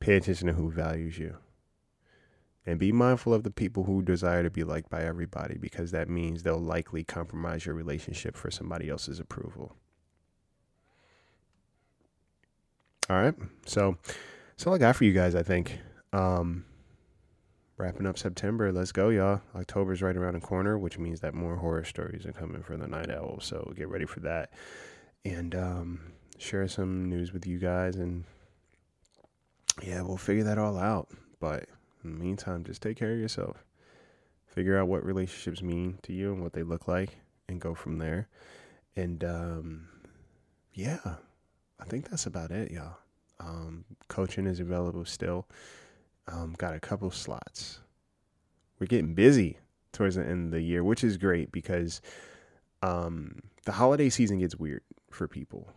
Pay 0.00 0.16
attention 0.16 0.48
to 0.48 0.54
who 0.54 0.70
values 0.70 1.18
you. 1.18 1.36
And 2.64 2.80
be 2.80 2.90
mindful 2.90 3.32
of 3.32 3.44
the 3.44 3.50
people 3.50 3.84
who 3.84 4.02
desire 4.02 4.42
to 4.42 4.50
be 4.50 4.64
liked 4.64 4.90
by 4.90 5.04
everybody 5.04 5.56
because 5.56 5.92
that 5.92 6.08
means 6.08 6.42
they'll 6.42 6.58
likely 6.58 7.04
compromise 7.04 7.64
your 7.64 7.76
relationship 7.76 8.36
for 8.36 8.50
somebody 8.50 8.90
else's 8.90 9.20
approval. 9.20 9.76
All 13.08 13.16
right. 13.16 13.34
So 13.66 13.96
that's 14.50 14.66
all 14.66 14.74
I 14.74 14.78
got 14.78 14.96
for 14.96 15.04
you 15.04 15.12
guys, 15.12 15.34
I 15.34 15.42
think. 15.42 15.78
Um, 16.12 16.64
wrapping 17.76 18.06
up 18.06 18.18
September. 18.18 18.72
Let's 18.72 18.92
go, 18.92 19.10
y'all. 19.10 19.40
October's 19.54 20.02
right 20.02 20.16
around 20.16 20.34
the 20.34 20.40
corner, 20.40 20.78
which 20.78 20.98
means 20.98 21.20
that 21.20 21.34
more 21.34 21.56
horror 21.56 21.84
stories 21.84 22.26
are 22.26 22.32
coming 22.32 22.62
for 22.62 22.76
the 22.76 22.88
Night 22.88 23.10
Owl. 23.10 23.38
So 23.40 23.72
get 23.76 23.88
ready 23.88 24.06
for 24.06 24.20
that. 24.20 24.52
And 25.24 25.54
um, 25.54 26.12
share 26.38 26.66
some 26.68 27.08
news 27.08 27.32
with 27.32 27.46
you 27.46 27.58
guys. 27.58 27.96
And 27.96 28.24
yeah, 29.82 30.02
we'll 30.02 30.16
figure 30.16 30.44
that 30.44 30.58
all 30.58 30.78
out. 30.78 31.08
But 31.38 31.66
in 32.02 32.12
the 32.12 32.18
meantime, 32.18 32.64
just 32.64 32.82
take 32.82 32.96
care 32.96 33.12
of 33.12 33.18
yourself. 33.18 33.64
Figure 34.46 34.78
out 34.78 34.88
what 34.88 35.04
relationships 35.04 35.62
mean 35.62 35.98
to 36.02 36.12
you 36.12 36.32
and 36.32 36.42
what 36.42 36.54
they 36.54 36.62
look 36.62 36.88
like, 36.88 37.18
and 37.48 37.60
go 37.60 37.74
from 37.74 37.98
there. 37.98 38.28
And 38.94 39.22
um, 39.22 39.88
yeah, 40.72 41.16
I 41.80 41.84
think 41.84 42.08
that's 42.10 42.26
about 42.26 42.50
it, 42.50 42.70
y'all. 42.70 42.96
Um, 43.38 43.84
coaching 44.08 44.46
is 44.46 44.60
available 44.60 45.04
still. 45.04 45.46
Um, 46.28 46.54
got 46.58 46.74
a 46.74 46.80
couple 46.80 47.10
slots. 47.10 47.80
We're 48.78 48.86
getting 48.86 49.14
busy 49.14 49.58
towards 49.92 50.16
the 50.16 50.26
end 50.26 50.46
of 50.46 50.50
the 50.52 50.60
year, 50.60 50.82
which 50.82 51.04
is 51.04 51.16
great 51.16 51.52
because 51.52 52.00
um, 52.82 53.40
the 53.64 53.72
holiday 53.72 54.08
season 54.08 54.38
gets 54.38 54.56
weird 54.56 54.82
for 55.10 55.28
people. 55.28 55.68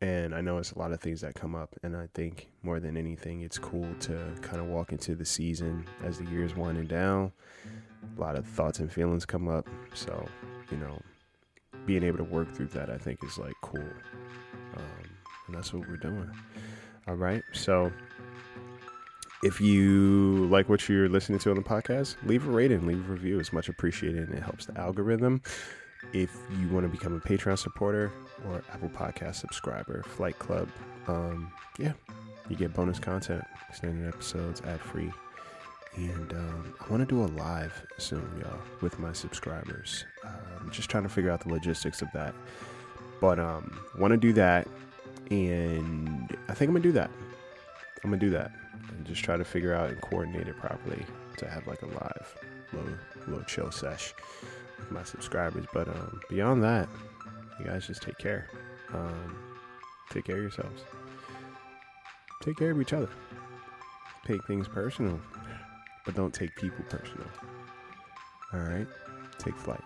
And 0.00 0.34
I 0.34 0.40
know 0.42 0.58
it's 0.58 0.72
a 0.72 0.78
lot 0.78 0.92
of 0.92 1.00
things 1.00 1.22
that 1.22 1.34
come 1.34 1.54
up. 1.54 1.74
And 1.82 1.96
I 1.96 2.08
think 2.14 2.50
more 2.62 2.80
than 2.80 2.96
anything, 2.96 3.42
it's 3.42 3.58
cool 3.58 3.88
to 4.00 4.34
kind 4.42 4.60
of 4.60 4.66
walk 4.66 4.92
into 4.92 5.14
the 5.14 5.24
season 5.24 5.86
as 6.04 6.18
the 6.18 6.26
year's 6.26 6.54
winding 6.54 6.86
down. 6.86 7.32
A 8.16 8.20
lot 8.20 8.36
of 8.36 8.46
thoughts 8.46 8.78
and 8.78 8.92
feelings 8.92 9.24
come 9.24 9.48
up. 9.48 9.66
So, 9.94 10.26
you 10.70 10.76
know, 10.76 11.00
being 11.86 12.02
able 12.02 12.18
to 12.18 12.24
work 12.24 12.54
through 12.54 12.68
that, 12.68 12.90
I 12.90 12.98
think, 12.98 13.24
is 13.24 13.38
like 13.38 13.54
cool. 13.62 13.80
Um, 14.76 15.15
and 15.46 15.56
that's 15.56 15.72
what 15.72 15.88
we're 15.88 15.96
doing. 15.96 16.30
All 17.08 17.14
right. 17.14 17.42
So, 17.52 17.92
if 19.42 19.60
you 19.60 20.46
like 20.50 20.68
what 20.68 20.88
you're 20.88 21.08
listening 21.08 21.38
to 21.40 21.50
on 21.50 21.56
the 21.56 21.62
podcast, 21.62 22.16
leave 22.24 22.48
a 22.48 22.50
rating, 22.50 22.86
leave 22.86 23.08
a 23.08 23.12
review. 23.12 23.38
It's 23.38 23.52
much 23.52 23.68
appreciated 23.68 24.28
and 24.28 24.38
it 24.38 24.42
helps 24.42 24.66
the 24.66 24.78
algorithm. 24.78 25.42
If 26.12 26.30
you 26.58 26.68
want 26.68 26.84
to 26.84 26.88
become 26.88 27.14
a 27.14 27.20
Patreon 27.20 27.58
supporter 27.58 28.12
or 28.46 28.62
Apple 28.72 28.88
Podcast 28.88 29.36
subscriber, 29.36 30.02
Flight 30.04 30.38
Club, 30.38 30.68
um, 31.08 31.52
yeah, 31.78 31.92
you 32.48 32.56
get 32.56 32.72
bonus 32.72 32.98
content, 32.98 33.44
extended 33.68 34.08
episodes, 34.08 34.62
ad 34.62 34.80
free. 34.80 35.12
And 35.96 36.32
um, 36.32 36.74
I 36.78 36.90
want 36.90 37.08
to 37.08 37.14
do 37.14 37.22
a 37.22 37.30
live 37.38 37.86
soon, 37.98 38.28
y'all, 38.40 38.58
with 38.82 38.98
my 38.98 39.12
subscribers. 39.12 40.04
I'm 40.24 40.66
um, 40.66 40.70
just 40.70 40.90
trying 40.90 41.04
to 41.04 41.08
figure 41.08 41.30
out 41.30 41.40
the 41.40 41.48
logistics 41.48 42.02
of 42.02 42.08
that. 42.12 42.34
But 43.20 43.38
um, 43.38 43.80
want 43.98 44.12
to 44.12 44.18
do 44.18 44.32
that, 44.34 44.68
and 45.30 46.36
I 46.48 46.54
think 46.54 46.68
I'm 46.68 46.74
gonna 46.74 46.80
do 46.80 46.92
that. 46.92 47.10
I'm 48.04 48.10
gonna 48.10 48.20
do 48.20 48.30
that, 48.30 48.52
and 48.88 49.06
just 49.06 49.24
try 49.24 49.36
to 49.36 49.44
figure 49.44 49.74
out 49.74 49.90
and 49.90 50.00
coordinate 50.00 50.48
it 50.48 50.56
properly 50.56 51.04
to 51.38 51.48
have 51.48 51.66
like 51.66 51.82
a 51.82 51.86
live, 51.86 52.34
little, 52.72 52.94
little 53.26 53.44
chill 53.44 53.70
sesh 53.70 54.14
with 54.78 54.90
my 54.90 55.02
subscribers. 55.02 55.66
But 55.72 55.88
um, 55.88 56.20
beyond 56.28 56.62
that, 56.64 56.88
you 57.58 57.66
guys 57.66 57.86
just 57.86 58.02
take 58.02 58.18
care. 58.18 58.48
Um, 58.92 59.36
take 60.10 60.24
care 60.24 60.36
of 60.36 60.42
yourselves. 60.42 60.82
Take 62.42 62.56
care 62.56 62.70
of 62.70 62.80
each 62.80 62.92
other. 62.92 63.08
Take 64.24 64.44
things 64.46 64.68
personal, 64.68 65.20
but 66.04 66.14
don't 66.14 66.34
take 66.34 66.54
people 66.56 66.84
personal. 66.88 67.26
All 68.52 68.60
right? 68.60 68.86
Take 69.38 69.56
flight. 69.56 69.82